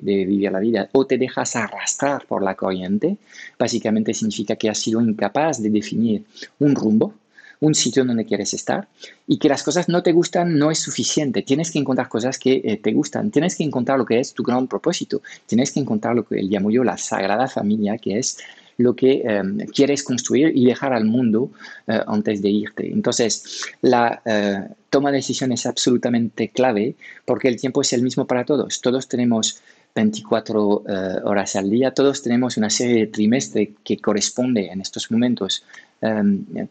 vivir 0.01 0.51
la 0.51 0.59
vida. 0.59 0.89
O 0.93 1.05
te 1.05 1.17
dejas 1.17 1.55
arrastrar 1.55 2.25
por 2.27 2.43
la 2.43 2.55
corriente, 2.55 3.17
básicamente 3.57 4.13
significa 4.13 4.55
que 4.55 4.69
has 4.69 4.77
sido 4.77 5.01
incapaz 5.01 5.61
de 5.61 5.69
definir 5.69 6.23
un 6.59 6.75
rumbo, 6.75 7.13
un 7.59 7.75
sitio 7.75 8.03
donde 8.03 8.25
quieres 8.25 8.55
estar 8.55 8.87
y 9.27 9.37
que 9.37 9.47
las 9.47 9.61
cosas 9.61 9.87
no 9.87 10.01
te 10.01 10.11
gustan 10.11 10.57
no 10.57 10.71
es 10.71 10.79
suficiente. 10.79 11.43
Tienes 11.43 11.69
que 11.71 11.77
encontrar 11.77 12.09
cosas 12.09 12.39
que 12.39 12.61
eh, 12.63 12.77
te 12.77 12.91
gustan. 12.91 13.29
Tienes 13.29 13.55
que 13.55 13.63
encontrar 13.63 13.99
lo 13.99 14.05
que 14.05 14.19
es 14.19 14.33
tu 14.33 14.43
gran 14.43 14.67
propósito. 14.67 15.21
Tienes 15.45 15.71
que 15.71 15.79
encontrar 15.79 16.15
lo 16.15 16.25
que 16.25 16.41
llamo 16.41 16.71
yo 16.71 16.83
la 16.83 16.97
sagrada 16.97 17.47
familia, 17.47 17.97
que 17.99 18.17
es 18.17 18.39
lo 18.77 18.95
que 18.95 19.21
em, 19.23 19.57
quieres 19.67 20.03
construir 20.03 20.51
y 20.55 20.65
dejar 20.65 20.93
al 20.93 21.05
mundo 21.05 21.51
eh, 21.87 21.99
antes 22.07 22.41
de 22.41 22.49
irte. 22.49 22.91
Entonces, 22.91 23.63
la 23.81 24.21
eh, 24.25 24.67
toma 24.89 25.11
de 25.11 25.17
decisión 25.17 25.51
es 25.51 25.65
absolutamente 25.65 26.49
clave 26.49 26.95
porque 27.25 27.47
el 27.47 27.59
tiempo 27.59 27.81
es 27.81 27.93
el 27.93 28.01
mismo 28.01 28.25
para 28.25 28.45
todos. 28.45 28.81
Todos 28.81 29.07
tenemos 29.07 29.61
24 29.95 30.83
eh, 30.87 31.19
horas 31.23 31.55
al 31.55 31.69
día, 31.69 31.93
todos 31.93 32.21
tenemos 32.21 32.57
una 32.57 32.69
serie 32.69 32.95
de 32.95 33.07
trimestres 33.07 33.69
que 33.83 33.97
corresponde 33.97 34.67
en 34.67 34.81
estos 34.81 35.11
momentos. 35.11 35.63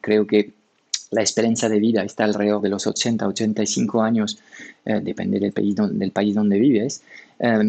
Creo 0.01 0.27
que 0.27 0.51
la 1.13 1.23
esperanza 1.23 1.69
de 1.69 1.79
vida 1.79 2.03
está 2.03 2.25
alrededor 2.25 2.63
de 2.63 2.69
los 2.69 2.85
80, 2.85 3.29
85 3.29 4.03
años, 4.03 4.41
depende 4.85 5.39
del 5.39 5.53
país, 5.53 5.77
del 5.77 6.11
país 6.11 6.35
donde 6.35 6.59
vives, 6.59 7.03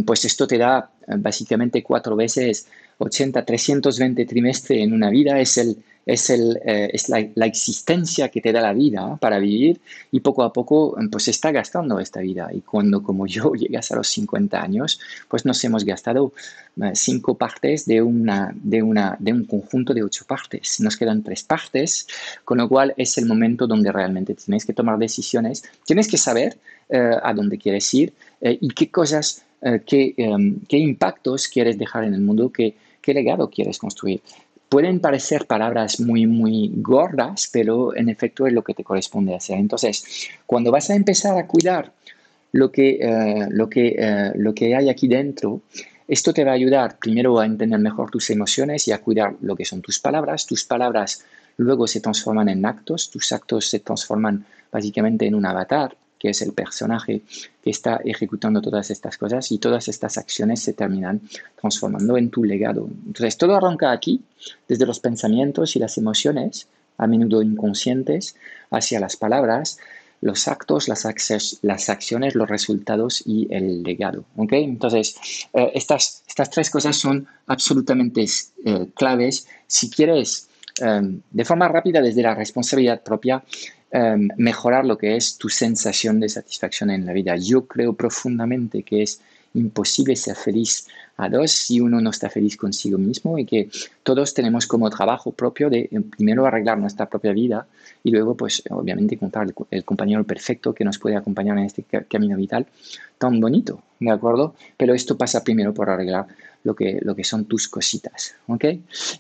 pues 0.04 0.26
esto 0.26 0.48
te 0.48 0.58
da 0.58 0.90
básicamente 1.06 1.84
cuatro 1.84 2.16
veces 2.16 2.66
80, 3.02 3.44
320 3.44 4.26
trimestres 4.26 4.80
en 4.80 4.94
una 4.94 5.10
vida 5.10 5.40
es, 5.40 5.58
el, 5.58 5.78
es, 6.06 6.30
el, 6.30 6.60
eh, 6.64 6.90
es 6.94 7.10
la, 7.10 7.46
existencia 7.46 8.30
que 8.30 8.42
te 8.42 8.52
da 8.52 8.62
la 8.62 8.74
vida 8.74 9.18
para 9.18 9.40
vivir 9.40 9.82
y 10.12 10.20
poco 10.20 10.44
a 10.44 10.54
poco 10.54 10.96
pues 11.12 11.28
está 11.28 11.52
gastando 11.52 12.00
esta 12.00 12.20
vida. 12.20 12.50
Y 12.54 12.62
cuando 12.62 13.02
como 13.02 13.26
yo 13.26 13.54
llegas 13.56 13.92
a 13.92 13.96
los 13.96 14.08
50 14.08 14.62
años, 14.62 15.00
pues 15.28 15.46
nos 15.46 15.64
hemos 15.64 15.84
gastado 15.84 16.34
eh, 16.82 16.92
cinco 16.94 17.36
partes 17.36 17.86
de, 17.88 18.04
una, 18.04 18.54
de, 18.56 18.84
una, 18.84 19.18
de 19.20 19.34
un 19.34 19.46
conjunto 19.46 19.94
de 19.96 20.04
ocho 20.04 20.26
partes. 20.26 20.80
Nos 20.80 20.96
quedan 20.96 21.24
tres 21.24 21.44
partes, 21.44 22.08
con 22.46 22.60
lo 22.60 22.70
cual 22.70 22.94
es 22.98 23.18
el 23.18 23.26
momento 23.26 23.66
donde 23.66 23.92
realmente 23.92 24.36
tienes 24.36 24.64
que 24.64 24.74
tomar 24.74 25.00
decisiones, 25.00 25.64
tienes 25.86 26.08
que 26.08 26.18
saber 26.18 26.58
eh, 26.90 27.16
a 27.22 27.34
dónde 27.34 27.58
quieres 27.58 27.92
ir 27.94 28.14
y 28.44 28.70
qué 28.70 28.90
cosas, 28.90 29.44
qué, 29.86 30.16
qué 30.68 30.78
impactos 30.78 31.48
quieres 31.48 31.78
dejar 31.78 32.06
en 32.06 32.16
el 32.16 32.22
mundo 32.22 32.52
que 32.52 32.76
¿Qué 33.02 33.14
legado 33.14 33.50
quieres 33.50 33.78
construir? 33.78 34.22
Pueden 34.70 35.00
parecer 35.00 35.48
palabras 35.48 36.00
muy, 36.00 36.28
muy 36.28 36.72
gordas, 36.76 37.50
pero 37.52 37.96
en 37.96 38.10
efecto 38.10 38.48
es 38.48 38.54
lo 38.54 38.64
que 38.64 38.74
te 38.74 38.84
corresponde 38.84 39.36
hacer. 39.36 39.58
Entonces, 39.58 40.30
cuando 40.46 40.72
vas 40.72 40.90
a 40.90 40.96
empezar 40.96 41.38
a 41.38 41.48
cuidar 41.48 41.92
lo 42.54 42.72
que, 42.72 43.00
eh, 43.02 43.48
lo 43.50 43.70
que, 43.70 43.96
eh, 43.98 44.32
lo 44.36 44.54
que 44.54 44.76
hay 44.76 44.90
aquí 44.90 45.08
dentro, 45.08 45.62
esto 46.08 46.34
te 46.34 46.44
va 46.44 46.52
a 46.52 46.56
ayudar 46.56 47.00
primero 47.00 47.40
a 47.40 47.46
entender 47.46 47.80
mejor 47.80 48.12
tus 48.12 48.30
emociones 48.30 48.88
y 48.88 48.92
a 48.92 49.00
cuidar 49.00 49.36
lo 49.42 49.56
que 49.56 49.66
son 49.66 49.82
tus 49.82 50.00
palabras. 50.00 50.46
Tus 50.46 50.64
palabras 50.64 51.26
luego 51.58 51.88
se 51.88 52.02
transforman 52.02 52.50
en 52.50 52.66
actos, 52.66 53.10
tus 53.10 53.32
actos 53.32 53.68
se 53.68 53.80
transforman 53.80 54.46
básicamente 54.72 55.26
en 55.26 55.36
un 55.36 55.46
avatar 55.46 55.96
que 56.22 56.30
es 56.30 56.44
el 56.44 56.54
personaje 56.54 57.24
que 57.64 57.72
está 57.72 58.00
ejecutando 58.06 58.62
todas 58.62 58.92
estas 58.92 59.18
cosas 59.18 59.52
y 59.52 59.58
todas 59.58 59.88
estas 59.88 60.20
acciones 60.20 60.62
se 60.62 60.74
terminan 60.74 61.20
transformando 61.60 62.16
en 62.16 62.30
tu 62.30 62.44
legado. 62.44 62.88
Entonces, 63.08 63.38
todo 63.38 63.56
arranca 63.56 63.92
aquí, 63.92 64.22
desde 64.68 64.86
los 64.86 65.00
pensamientos 65.00 65.76
y 65.76 65.80
las 65.80 65.98
emociones, 65.98 66.68
a 67.00 67.08
menudo 67.08 67.42
inconscientes, 67.42 68.36
hacia 68.70 69.00
las 69.00 69.18
palabras, 69.18 69.80
los 70.22 70.48
actos, 70.48 70.88
las, 70.88 71.06
acciones, 71.90 72.36
los 72.36 72.48
resultados 72.48 73.24
y 73.26 73.48
el 73.50 73.82
legado. 73.82 74.24
¿okay? 74.36 74.64
Entonces, 74.64 75.16
eh, 75.54 75.72
estas, 75.74 76.22
estas 76.28 76.52
tres 76.52 76.70
cosas 76.70 76.98
son 76.98 77.26
absolutamente 77.48 78.24
eh, 78.64 78.88
claves 78.94 79.48
si 79.66 79.90
quieres, 79.90 80.50
eh, 80.80 81.02
de 81.30 81.46
forma 81.46 81.68
rápida, 81.68 82.02
desde 82.02 82.22
la 82.22 82.36
responsabilidad 82.36 83.02
propia, 83.02 83.44
Em, 83.94 84.30
mejorar 84.38 84.86
lo 84.86 84.98
que 84.98 85.18
es 85.18 85.38
tu 85.38 85.50
sensación 85.50 86.22
de 86.22 86.30
satisfacción 86.30 86.92
en 86.92 87.06
la 87.06 87.12
vida. 87.12 87.36
Yo 87.36 87.68
creo 87.68 87.94
profundamente 87.94 88.84
que 88.84 89.04
es 89.04 89.20
imposible 89.54 90.16
ser 90.16 90.38
feliz 90.38 90.88
a 91.18 91.30
dos 91.30 91.52
si 91.52 91.80
uno 91.80 92.02
no 92.02 92.10
está 92.10 92.30
feliz 92.30 92.58
consigo 92.58 92.98
mismo 92.98 93.38
y 93.38 93.46
que 93.46 93.70
todos 94.04 94.34
tenemos 94.34 94.66
como 94.68 94.90
trabajo 94.90 95.32
propio 95.32 95.70
de 95.70 95.90
em, 95.92 96.04
primero 96.04 96.46
arreglar 96.46 96.78
nuestra 96.78 97.08
propia 97.08 97.32
vida 97.34 97.68
y 98.04 98.12
luego 98.12 98.36
pues 98.36 98.64
obviamente 98.70 99.16
encontrar 99.16 99.54
el, 99.70 99.84
compañero 99.84 100.24
perfecto 100.24 100.74
que 100.74 100.84
nos 100.84 100.98
puede 100.98 101.16
acompañar 101.16 101.58
en 101.58 101.66
este 101.66 101.84
camino 101.84 102.38
vital 102.38 102.66
tan 103.18 103.40
bonito, 103.40 103.82
¿de 104.00 104.10
acuerdo? 104.10 104.56
Pero 104.78 104.94
esto 104.94 105.18
pasa 105.18 105.44
primero 105.44 105.74
por 105.74 105.90
arreglar 105.90 106.26
lo 106.64 106.76
que, 106.76 107.00
lo 107.02 107.16
que 107.16 107.24
son 107.24 107.46
tus 107.46 107.68
cositas, 107.68 108.36
¿ok? 108.48 108.66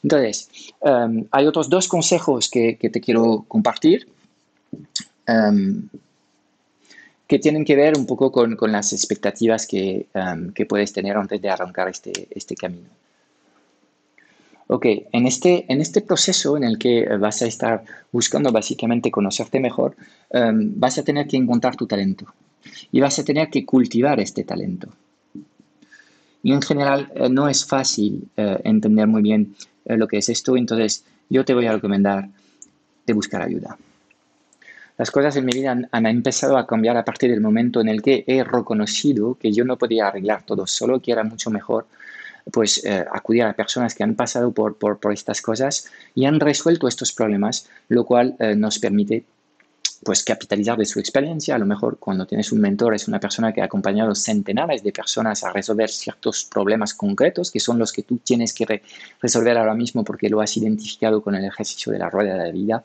Entonces, 0.03 0.49
em, 0.81 1.25
hay 1.31 1.45
otros 1.45 1.69
dos 1.69 1.87
consejos 1.87 2.49
que, 2.49 2.77
que 2.77 2.89
te 2.89 3.01
quiero 3.01 3.45
compartir. 3.47 4.07
Em, 5.27 5.87
que 7.31 7.39
tienen 7.39 7.63
que 7.63 7.77
ver 7.77 7.97
un 7.97 8.05
poco 8.05 8.29
con, 8.29 8.57
con 8.57 8.73
las 8.73 8.91
expectativas 8.91 9.65
que, 9.65 10.05
em, 10.13 10.51
que, 10.51 10.65
puedes 10.65 10.91
tener 10.91 11.15
antes 11.15 11.41
de 11.41 11.49
arrancar 11.49 11.87
este, 11.87 12.27
este 12.29 12.55
camino. 12.57 12.89
Ok, 14.67 14.85
en 15.13 15.25
este, 15.25 15.63
en 15.71 15.79
este 15.79 16.01
proceso 16.01 16.57
en 16.57 16.65
el 16.65 16.77
que 16.77 17.05
vas 17.15 17.41
a 17.41 17.45
estar 17.45 17.85
buscando 18.11 18.51
básicamente 18.51 19.11
conocerte 19.11 19.61
mejor, 19.61 19.95
em, 20.29 20.73
vas 20.77 20.97
a 20.97 21.03
tener 21.03 21.25
que 21.25 21.37
encontrar 21.37 21.77
tu 21.77 21.87
talento 21.87 22.25
y 22.91 22.99
vas 22.99 23.17
a 23.17 23.23
tener 23.23 23.49
que 23.49 23.65
cultivar 23.65 24.19
este 24.19 24.43
talento. 24.43 24.89
Y 26.43 26.51
en 26.51 26.61
general 26.61 27.13
eh, 27.15 27.29
no 27.29 27.47
es 27.47 27.65
fácil 27.65 28.27
eh, 28.35 28.59
entender 28.65 29.07
muy 29.07 29.21
bien 29.21 29.55
eh, 29.85 29.95
lo 29.95 30.05
que 30.05 30.17
es 30.17 30.27
esto, 30.27 30.57
entonces 30.57 31.05
yo 31.29 31.45
te 31.45 31.53
voy 31.53 31.65
a 31.67 31.71
recomendar 31.71 32.27
de 33.07 33.13
buscar 33.13 33.41
ayuda. 33.41 33.77
Las 35.01 35.09
cosas 35.09 35.35
en 35.35 35.45
mi 35.45 35.51
vida 35.51 35.75
han, 35.89 36.05
empezado 36.05 36.59
a 36.59 36.67
cambiar 36.67 36.95
a 36.95 37.03
partir 37.03 37.31
del 37.31 37.41
momento 37.41 37.81
en 37.81 37.89
el 37.89 38.03
que 38.03 38.23
he 38.27 38.43
reconocido 38.43 39.33
que 39.33 39.51
yo 39.51 39.65
no 39.65 39.75
podía 39.75 40.07
arreglar 40.07 40.43
todo 40.43 40.67
solo, 40.67 40.99
que 40.99 41.11
era 41.11 41.23
mucho 41.23 41.49
mejor 41.49 41.87
pues 42.51 42.85
eh, 42.85 43.03
acudir 43.11 43.41
a 43.41 43.53
personas 43.53 43.95
que 43.95 44.03
han 44.03 44.13
pasado 44.13 44.51
por, 44.51 44.75
por, 44.75 44.99
estas 45.11 45.41
cosas 45.41 45.89
y 46.13 46.25
han 46.25 46.39
resuelto 46.39 46.87
estos 46.87 47.13
problemas, 47.13 47.67
lo 47.89 48.05
cual 48.05 48.35
eh, 48.37 48.53
nos 48.53 48.77
permite 48.77 49.23
pues 50.03 50.23
capitalizar 50.23 50.77
de 50.77 50.85
su 50.85 50.99
experiencia. 50.99 51.55
A 51.55 51.57
lo 51.59 51.65
mejor 51.65 51.97
cuando 51.99 52.25
tienes 52.25 52.51
un 52.51 52.59
mentor 52.59 52.95
es 52.95 53.07
una 53.07 53.19
persona 53.19 53.53
que 53.53 53.61
ha 53.61 53.65
acompañado 53.65 54.15
centenares 54.15 54.83
de 54.83 54.91
personas 54.91 55.43
a 55.43 55.53
resolver 55.53 55.89
ciertos 55.89 56.45
problemas 56.45 56.93
concretos 56.93 57.51
que 57.51 57.59
son 57.59 57.77
los 57.77 57.91
que 57.91 58.03
tú 58.03 58.17
tienes 58.17 58.53
que 58.53 58.81
resolver 59.21 59.57
ahora 59.57 59.75
mismo 59.75 60.03
porque 60.03 60.29
lo 60.29 60.41
has 60.41 60.57
identificado 60.57 61.21
con 61.21 61.35
el 61.35 61.45
ejercicio 61.45 61.91
de 61.91 61.99
la 61.99 62.09
rueda 62.09 62.33
de 62.33 62.45
la 62.45 62.51
vida. 62.51 62.83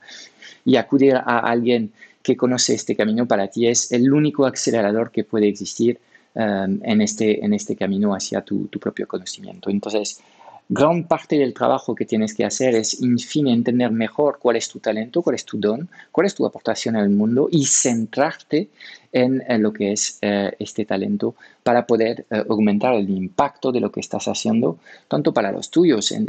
Y 0.64 0.76
acudir 0.76 1.16
a 1.16 1.38
alguien 1.38 1.92
que 2.22 2.36
conoce 2.36 2.74
este 2.74 2.96
camino 2.96 3.26
para 3.26 3.48
ti 3.48 3.68
es 3.68 3.92
el 3.92 4.12
único 4.12 4.46
acelerador 4.46 5.10
que 5.12 5.22
puede 5.22 5.48
existir 5.48 6.00
um, 6.34 6.80
en, 6.82 7.00
este, 7.00 7.44
en 7.44 7.54
este 7.54 7.76
camino 7.76 8.14
hacia 8.14 8.42
tu, 8.42 8.66
tu, 8.66 8.80
propio 8.80 9.06
conocimiento. 9.06 9.70
Entonces, 9.70 10.20
gran 10.68 11.04
parte 11.04 11.38
del 11.38 11.54
trabajo 11.54 11.94
que 11.94 12.04
tienes 12.04 12.34
que 12.34 12.44
hacer 12.44 12.74
es, 12.74 13.00
en 13.00 13.18
fin, 13.18 13.46
entender 13.46 13.90
mejor 13.90 14.38
cuál 14.40 14.56
es 14.56 14.68
tu 14.68 14.80
talento, 14.80 15.22
cuál 15.22 15.36
es 15.36 15.44
tu 15.44 15.58
don, 15.58 15.88
cuál 16.10 16.26
es 16.26 16.34
tu 16.34 16.44
aportación 16.44 16.96
al 16.96 17.10
mundo 17.10 17.48
y 17.50 17.66
centrarte 17.66 18.68
en, 19.12 19.42
lo 19.62 19.72
que 19.72 19.92
es 19.92 20.18
eh, 20.22 20.52
este 20.58 20.84
talento 20.84 21.34
para 21.62 21.86
poder 21.86 22.26
eh, 22.30 22.44
aumentar 22.48 22.94
el 22.94 23.08
impacto 23.08 23.72
de 23.72 23.80
lo 23.80 23.90
que 23.90 24.00
estás 24.00 24.26
haciendo, 24.26 24.78
tanto 25.08 25.32
para 25.32 25.52
los 25.52 25.70
tuyos 25.70 26.12
en, 26.12 26.26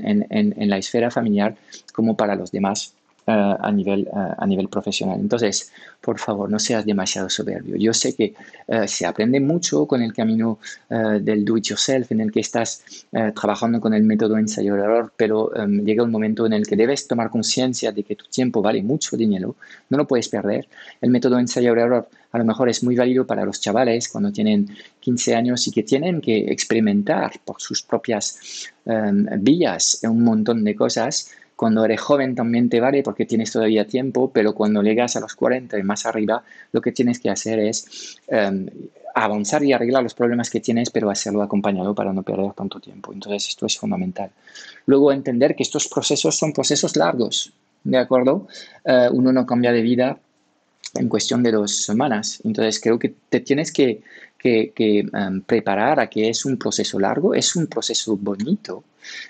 la 0.69 0.78
esfera 0.78 1.12
familiar 1.12 1.56
como 1.93 2.15
para 2.15 2.36
los 2.36 2.52
demás 2.52 2.93
eh, 3.30 3.56
a, 3.60 3.72
nivel, 3.74 4.08
eh, 4.08 4.36
a 4.38 4.48
nivel 4.48 4.70
profesional. 4.70 5.20
Entonces, 5.20 5.74
por 6.00 6.18
favor, 6.18 6.50
no 6.50 6.60
seas 6.60 6.86
demasiado 6.86 7.30
soberbio. 7.30 7.76
Yo 7.76 7.94
sé 7.94 8.16
que 8.16 8.34
eh, 8.70 8.88
se 8.88 9.06
aprende 9.06 9.42
mucho 9.42 9.86
con 9.86 10.02
el 10.02 10.13
camino 10.13 10.60
del 10.90 11.44
do 11.44 11.58
it 11.58 11.66
yourself, 11.66 12.10
en 12.13 12.22
el 12.22 12.32
que 12.32 12.40
estás 12.40 12.84
trabajando 13.36 13.82
con 13.82 13.94
el 13.94 14.04
método 14.04 14.38
ensayo-error, 14.38 15.12
pero 15.18 15.54
em, 15.58 15.84
llega 15.84 16.04
un 16.04 16.12
momento 16.12 16.46
en 16.46 16.54
el 16.54 16.66
que 16.66 16.78
debes 16.78 17.06
tomar 17.06 17.30
conciencia 17.30 17.92
de 17.92 18.04
que 18.04 18.16
tu 18.16 18.24
tiempo 18.30 18.62
vale 18.62 18.82
mucho 18.82 19.18
dinero, 19.18 19.58
no 19.90 19.98
lo 19.98 20.08
puedes 20.08 20.30
perder. 20.30 20.70
El 21.02 21.10
método 21.10 21.38
ensayo-error 21.38 22.08
a 22.32 22.38
lo 22.38 22.46
mejor 22.46 22.70
es 22.70 22.82
muy 22.84 22.96
válido 22.96 23.28
para 23.28 23.44
los 23.44 23.60
chavales 23.60 24.08
cuando 24.08 24.32
tienen 24.32 24.70
15 25.02 25.36
años 25.36 25.68
y 25.68 25.72
que 25.72 25.84
tienen 25.84 26.22
que 26.22 26.50
experimentar 26.52 27.34
por 27.44 27.60
sus 27.60 27.84
propias 27.84 28.70
em, 28.86 29.26
vías 29.42 30.00
un 30.04 30.24
montón 30.24 30.63
de 30.63 30.76
cosas 30.76 31.32
cuando 31.58 31.84
eres 31.84 32.00
joven 32.00 32.36
también 32.36 32.70
te 32.70 32.80
vale 32.80 33.02
porque 33.04 33.26
tienes 33.26 33.52
todavía 33.52 33.88
tiempo, 33.88 34.32
pero 34.32 34.54
cuando 34.54 34.82
llegas 34.84 35.15
a 35.15 35.20
los 35.20 35.36
40 35.36 35.78
y 35.78 35.84
más 35.84 36.06
arriba, 36.06 36.43
lo 36.72 36.82
que 36.82 36.91
tienes 36.91 37.20
que 37.20 37.32
hacer 37.32 37.60
es 37.60 38.20
em, 38.28 38.67
avanzar 39.15 39.63
y 39.63 39.74
arreglar 39.74 40.04
los 40.04 40.13
problemas 40.13 40.52
que 40.52 40.60
tienes, 40.60 40.91
pero 40.91 41.10
hacerlo 41.10 41.41
acompañado 41.41 41.96
para 41.96 42.13
no 42.13 42.22
perder 42.22 42.54
tanto 42.54 42.80
tiempo. 42.80 43.12
Entonces, 43.12 43.50
esto 43.50 43.65
es 43.65 43.76
fundamental. 43.76 44.30
Luego, 44.86 45.12
entender 45.12 45.56
que 45.56 45.63
estos 45.63 45.88
procesos 45.88 46.38
son 46.38 46.54
procesos 46.54 46.96
largos, 46.96 47.52
¿de 47.84 47.98
acuerdo? 47.98 48.48
Eh, 48.86 49.10
uno 49.12 49.34
no 49.34 49.46
cambia 49.48 49.72
de 49.72 49.82
vida 49.82 50.20
en 50.93 51.10
cuestión 51.10 51.41
de 51.41 51.52
dos 51.52 51.84
semanas. 51.84 52.39
Entonces, 52.43 52.80
creo 52.80 53.00
que 53.00 53.15
te 53.30 53.39
tienes 53.39 53.72
que, 53.72 54.02
em, 54.43 55.41
preparar 55.41 56.00
a 56.00 56.08
que 56.08 56.30
es 56.30 56.45
un 56.45 56.58
proceso 56.58 57.00
largo, 57.00 57.34
es 57.34 57.56
un 57.56 57.67
proceso 57.67 58.15
bonito. 58.17 58.84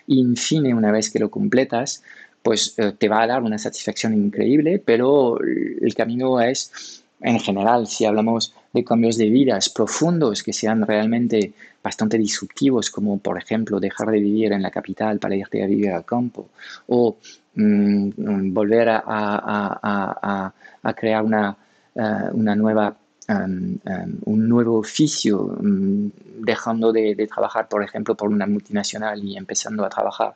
Y, 0.07 0.21
en 0.21 0.35
fin, 0.35 0.71
una 0.73 0.91
vez 0.91 1.09
que 1.09 1.19
lo 1.19 1.29
completas, 1.29 2.03
pues 2.41 2.73
eh, 2.77 2.93
te 2.97 3.09
va 3.09 3.23
a 3.23 3.27
dar 3.27 3.43
una 3.43 3.57
satisfacción 3.57 4.13
increíble, 4.13 4.81
pero 4.83 5.39
el 5.41 5.93
camino 5.95 6.39
es, 6.41 7.03
en 7.21 7.39
general, 7.39 7.87
si 7.87 8.05
hablamos 8.05 8.53
de 8.73 8.83
cambios 8.83 9.17
de 9.17 9.29
vidas 9.29 9.69
profundos 9.69 10.43
que 10.43 10.53
sean 10.53 10.85
realmente 10.85 11.53
bastante 11.83 12.17
disruptivos, 12.17 12.89
como 12.89 13.17
por 13.17 13.37
ejemplo 13.37 13.79
dejar 13.79 14.11
de 14.11 14.19
vivir 14.19 14.51
en 14.51 14.61
la 14.61 14.71
capital 14.71 15.19
para 15.19 15.35
irte 15.35 15.63
a 15.63 15.67
vivir 15.67 15.91
al 15.91 16.05
campo, 16.05 16.49
o 16.87 17.17
mm, 17.55 18.53
volver 18.53 18.89
a, 18.89 20.53
crear 20.95 21.23
una, 21.23 21.57
eh, 21.95 22.29
una 22.33 22.55
nueva 22.55 22.95
Um, 23.29 23.77
um, 23.83 24.19
un 24.23 24.47
nuevo 24.47 24.79
oficio, 24.79 25.57
um, 25.59 26.09
dejando 26.39 26.93
de, 26.93 27.27
trabajar, 27.27 27.67
por 27.67 27.83
ejemplo, 27.83 28.15
por 28.15 28.29
una 28.29 28.47
multinacional 28.47 29.21
y 29.21 29.35
empezando 29.35 29.83
a 29.83 29.89
trabajar 29.89 30.33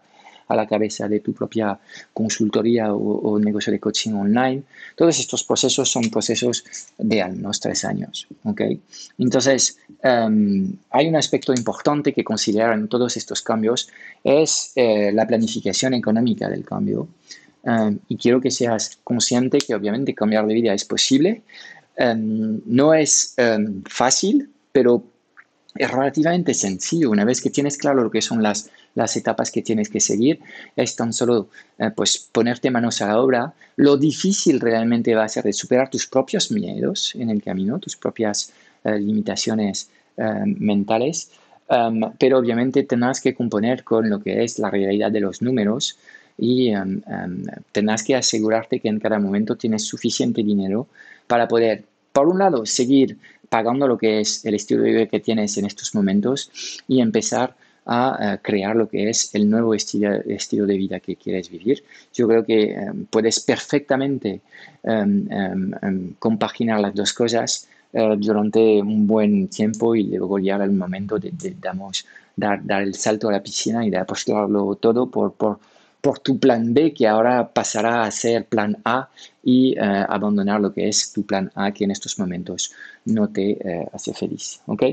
a 0.49 0.55
la 0.57 0.67
cabeza 0.67 1.07
de 1.07 1.21
tu 1.21 1.31
propia 1.31 1.79
consultoría 2.13 2.93
o, 2.93 3.39
negocio 3.39 3.71
de 3.71 3.79
coaching 3.79 4.11
online. 4.11 4.63
Todos 4.97 5.17
estos 5.19 5.45
procesos 5.45 5.89
son 5.89 6.09
procesos 6.09 6.65
de 6.97 7.23
unos 7.23 7.61
tres 7.61 7.85
años. 7.85 8.27
¿okay? 8.43 8.81
Entonces, 9.17 9.77
hay 10.03 11.07
un 11.07 11.15
aspecto 11.15 11.53
importante 11.53 12.11
que 12.11 12.25
considerar 12.25 12.77
en 12.77 12.89
todos 12.89 13.15
estos 13.15 13.41
cambios, 13.41 13.87
es 14.21 14.73
eh, 14.75 15.13
la 15.13 15.25
planificación 15.25 15.93
económica 15.93 16.49
del 16.49 16.65
cambio. 16.65 17.07
y 18.09 18.17
quiero 18.17 18.41
que 18.41 18.51
seas 18.51 18.99
consciente 19.03 19.59
que 19.59 19.75
obviamente 19.75 20.15
cambiar 20.15 20.45
de 20.47 20.55
vida 20.55 20.73
es 20.73 20.83
posible, 20.83 21.43
Em, 21.95 22.61
no 22.65 22.93
es 22.93 23.33
em, 23.37 23.83
fácil, 23.87 24.49
pero 24.71 25.03
es 25.75 25.89
relativamente 25.89 26.53
sencillo. 26.53 27.09
Una 27.09 27.25
vez 27.25 27.41
que 27.41 27.49
tienes 27.49 27.77
claro 27.77 28.03
lo 28.03 28.11
que 28.11 28.21
son 28.21 28.41
las, 28.43 28.69
las 28.95 29.15
etapas 29.15 29.51
que 29.51 29.61
tienes 29.61 29.89
que 29.89 29.99
seguir, 29.99 30.39
es 30.75 30.95
tan 30.95 31.13
solo 31.13 31.49
eh, 31.77 31.91
pues 31.95 32.17
ponerte 32.31 32.71
manos 32.71 33.01
a 33.01 33.07
la 33.07 33.19
obra. 33.19 33.53
Lo 33.75 33.97
difícil 33.97 34.59
realmente 34.59 35.15
va 35.15 35.25
a 35.25 35.29
ser 35.29 35.43
de 35.43 35.53
superar 35.53 35.89
tus 35.89 36.07
propios 36.07 36.51
miedos 36.51 37.13
en 37.15 37.29
el 37.29 37.41
camino, 37.41 37.79
tus 37.79 37.95
propias 37.95 38.51
eh, 38.83 38.97
limitaciones 38.97 39.89
em, 40.17 40.55
mentales, 40.59 41.31
pero 42.19 42.37
obviamente 42.37 42.83
tendrás 42.83 43.21
que 43.21 43.33
componer 43.33 43.85
con 43.85 44.09
lo 44.09 44.21
que 44.21 44.43
es 44.43 44.59
la 44.59 44.69
realidad 44.69 45.09
de 45.09 45.21
los 45.21 45.41
números 45.41 45.97
y 46.37 46.73
tendrás 47.71 48.03
que 48.03 48.15
asegurarte 48.15 48.79
que 48.79 48.89
en 48.89 48.99
cada 48.99 49.19
momento 49.19 49.55
tienes 49.55 49.85
suficiente 49.85 50.43
dinero 50.43 50.87
para 51.27 51.47
poder, 51.47 51.83
por 52.11 52.27
un 52.27 52.39
lado, 52.39 52.65
seguir 52.65 53.17
pagando 53.49 53.87
lo 53.87 53.97
que 53.97 54.21
es 54.21 54.45
el 54.45 54.55
estilo 54.55 54.83
de 54.83 54.91
vida 54.91 55.05
que 55.07 55.19
tienes 55.19 55.57
en 55.57 55.65
estos 55.65 55.93
momentos 55.93 56.49
y 56.87 57.01
empezar 57.01 57.55
a, 57.85 58.39
crear 58.41 58.75
lo 58.75 58.87
que 58.87 59.09
es 59.09 59.33
el 59.35 59.49
nuevo 59.49 59.73
estilo, 59.73 60.13
estilo, 60.25 60.65
de 60.65 60.77
vida 60.77 60.99
que 60.99 61.15
quieres 61.15 61.49
vivir. 61.49 61.83
Yo 62.13 62.27
creo 62.27 62.45
que 62.45 62.73
em, 62.73 63.05
puedes 63.05 63.39
perfectamente 63.39 64.41
em, 64.83 65.27
em, 65.81 66.13
compaginar 66.19 66.79
las 66.79 66.93
dos 66.93 67.13
cosas 67.13 67.67
eh, 67.93 68.15
durante 68.17 68.81
un 68.81 69.07
buen 69.07 69.47
tiempo 69.47 69.95
y 69.95 70.03
luego 70.03 70.37
llegar 70.39 70.61
al 70.61 70.71
momento 70.71 71.19
de, 71.19 71.33
dar, 72.35 72.65
dar, 72.65 72.81
el 72.83 72.95
salto 72.95 73.29
a 73.29 73.33
la 73.33 73.43
piscina 73.43 73.85
y 73.85 73.89
de 73.89 73.97
apostarlo 73.97 74.75
todo 74.75 75.07
por, 75.07 75.33
por 75.33 75.59
por 76.01 76.19
tu 76.19 76.39
plan 76.39 76.73
B 76.73 76.93
que 76.93 77.07
ahora 77.07 77.53
pasará 77.53 78.03
a 78.03 78.11
ser 78.11 78.45
plan 78.45 78.77
A 78.83 79.09
y 79.43 79.73
eh, 79.73 79.79
abandonar 79.79 80.59
lo 80.59 80.73
que 80.73 80.87
es 80.87 81.13
tu 81.13 81.23
plan 81.23 81.51
A 81.55 81.71
que 81.71 81.83
en 81.83 81.91
estos 81.91 82.17
momentos 82.19 82.73
no 83.05 83.29
te 83.29 83.51
eh, 83.51 83.87
hace 83.93 84.13
feliz. 84.13 84.61
¿ok? 84.65 84.83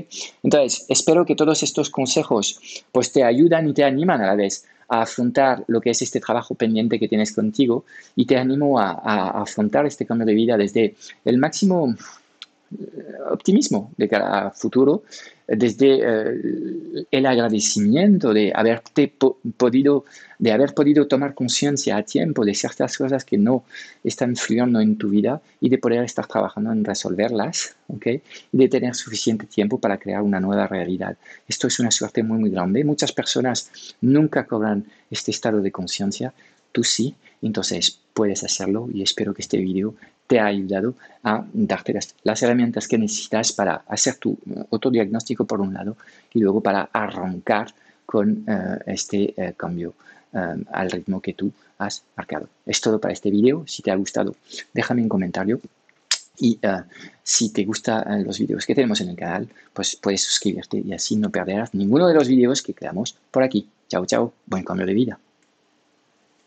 Entonces, 0.43 0.85
espero 0.87 1.25
que 1.25 1.35
todos 1.35 1.63
estos 1.63 1.89
consejos 1.89 2.59
pues 2.91 3.11
te 3.11 3.23
ayudan 3.23 3.67
y 3.67 3.73
te 3.73 3.83
animan 3.83 4.21
a 4.21 4.27
la 4.27 4.35
vez 4.35 4.65
a 4.87 5.01
afrontar 5.01 5.63
lo 5.67 5.81
que 5.81 5.91
es 5.91 6.01
este 6.01 6.19
trabajo 6.19 6.55
pendiente 6.55 6.99
que 6.99 7.07
tienes 7.07 7.31
contigo 7.33 7.85
y 8.15 8.25
te 8.25 8.37
animo 8.37 8.79
a, 8.79 8.91
a 8.91 9.41
afrontar 9.41 9.85
este 9.85 10.05
cambio 10.05 10.25
de 10.25 10.33
vida 10.33 10.57
desde 10.57 10.95
el 11.25 11.37
máximo 11.37 11.95
optimismo 13.31 13.91
de 13.97 14.07
cara 14.07 14.47
al 14.47 14.51
futuro, 14.51 15.03
desde 15.47 15.99
eh, 16.01 17.05
el 17.09 17.25
agradecimiento 17.25 18.33
de 18.33 18.51
haberte 18.53 19.11
podido, 19.57 20.05
de 20.37 20.51
haber 20.51 20.73
podido 20.73 21.07
tomar 21.07 21.33
conciencia 21.33 21.97
a 21.97 22.03
tiempo 22.03 22.45
de 22.45 22.53
ciertas 22.53 22.97
cosas 22.97 23.25
que 23.25 23.37
no 23.37 23.63
están 24.03 24.35
fluyendo 24.35 24.79
en 24.79 24.97
tu 24.97 25.09
vida 25.09 25.41
y 25.59 25.69
de 25.69 25.79
poder 25.79 26.03
estar 26.03 26.27
trabajando 26.27 26.71
en 26.71 26.85
resolverlas, 26.85 27.75
¿ok? 27.87 28.05
Y 28.51 28.57
de 28.57 28.69
tener 28.69 28.93
suficiente 28.93 29.47
tiempo 29.47 29.79
para 29.79 29.97
crear 29.97 30.21
una 30.21 30.39
nueva 30.39 30.67
realidad. 30.67 31.17
Esto 31.47 31.67
es 31.67 31.79
una 31.79 31.91
suerte 31.91 32.21
muy, 32.21 32.37
muy 32.37 32.49
grande. 32.51 32.83
Muchas 32.83 33.11
personas 33.11 33.71
nunca 34.01 34.45
cobran 34.45 34.85
este 35.09 35.31
estado 35.31 35.61
de 35.61 35.71
conciencia, 35.71 36.31
tú 36.71 36.83
sí, 36.83 37.15
entonces 37.41 37.99
puedes 38.13 38.43
hacerlo 38.43 38.89
y 38.93 39.01
espero 39.01 39.33
que 39.33 39.41
este 39.41 39.57
video 39.57 39.95
te 40.29 40.39
ha 40.39 40.45
ayudado 40.45 40.93
a 41.23 41.43
darte 41.53 41.91
las, 42.23 42.43
herramientas 42.43 42.87
que 42.87 42.99
necesitas 42.99 43.51
para 43.51 43.81
hacer 43.87 44.17
tu 44.17 44.33
eh, 44.33 44.63
autodiagnóstico 44.71 45.45
por 45.45 45.59
un 45.59 45.73
lado 45.73 45.97
y 46.31 46.39
luego 46.39 46.61
para 46.61 46.87
arrancar 46.93 47.73
con 48.05 48.45
eh, 48.47 48.77
este 48.85 49.33
eh, 49.35 49.53
cambio 49.57 49.93
al 50.31 50.91
ritmo 50.91 51.19
que 51.21 51.33
tú 51.33 51.51
has 51.79 52.03
marcado. 52.15 52.47
Es 52.63 52.79
todo 52.81 53.01
para 53.01 53.11
este 53.11 53.31
video. 53.31 53.63
Si 53.65 53.81
te 53.81 53.89
ha 53.89 53.95
gustado, 53.95 54.35
déjame 54.75 55.01
un 55.01 55.09
comentario. 55.09 55.59
Y 56.37 56.59
si 57.23 57.51
te 57.51 57.65
gustan 57.65 58.23
los 58.23 58.37
videos 58.37 58.67
que 58.67 58.75
tenemos 58.75 59.01
en 59.01 59.09
el 59.09 59.15
canal, 59.15 59.49
pues 59.73 59.95
puedes 59.95 60.21
suscribirte 60.21 60.83
y 60.85 60.93
así 60.93 61.15
no 61.15 61.31
perderás 61.31 61.73
ninguno 61.73 62.07
de 62.07 62.13
los 62.13 62.27
videos 62.27 62.61
que 62.61 62.75
creamos 62.75 63.17
por 63.31 63.41
aquí. 63.41 63.67
Chao, 63.87 64.05
chao. 64.05 64.31
Buen 64.45 64.63
cambio 64.63 64.85
de 64.85 64.93
vida. 64.93 65.19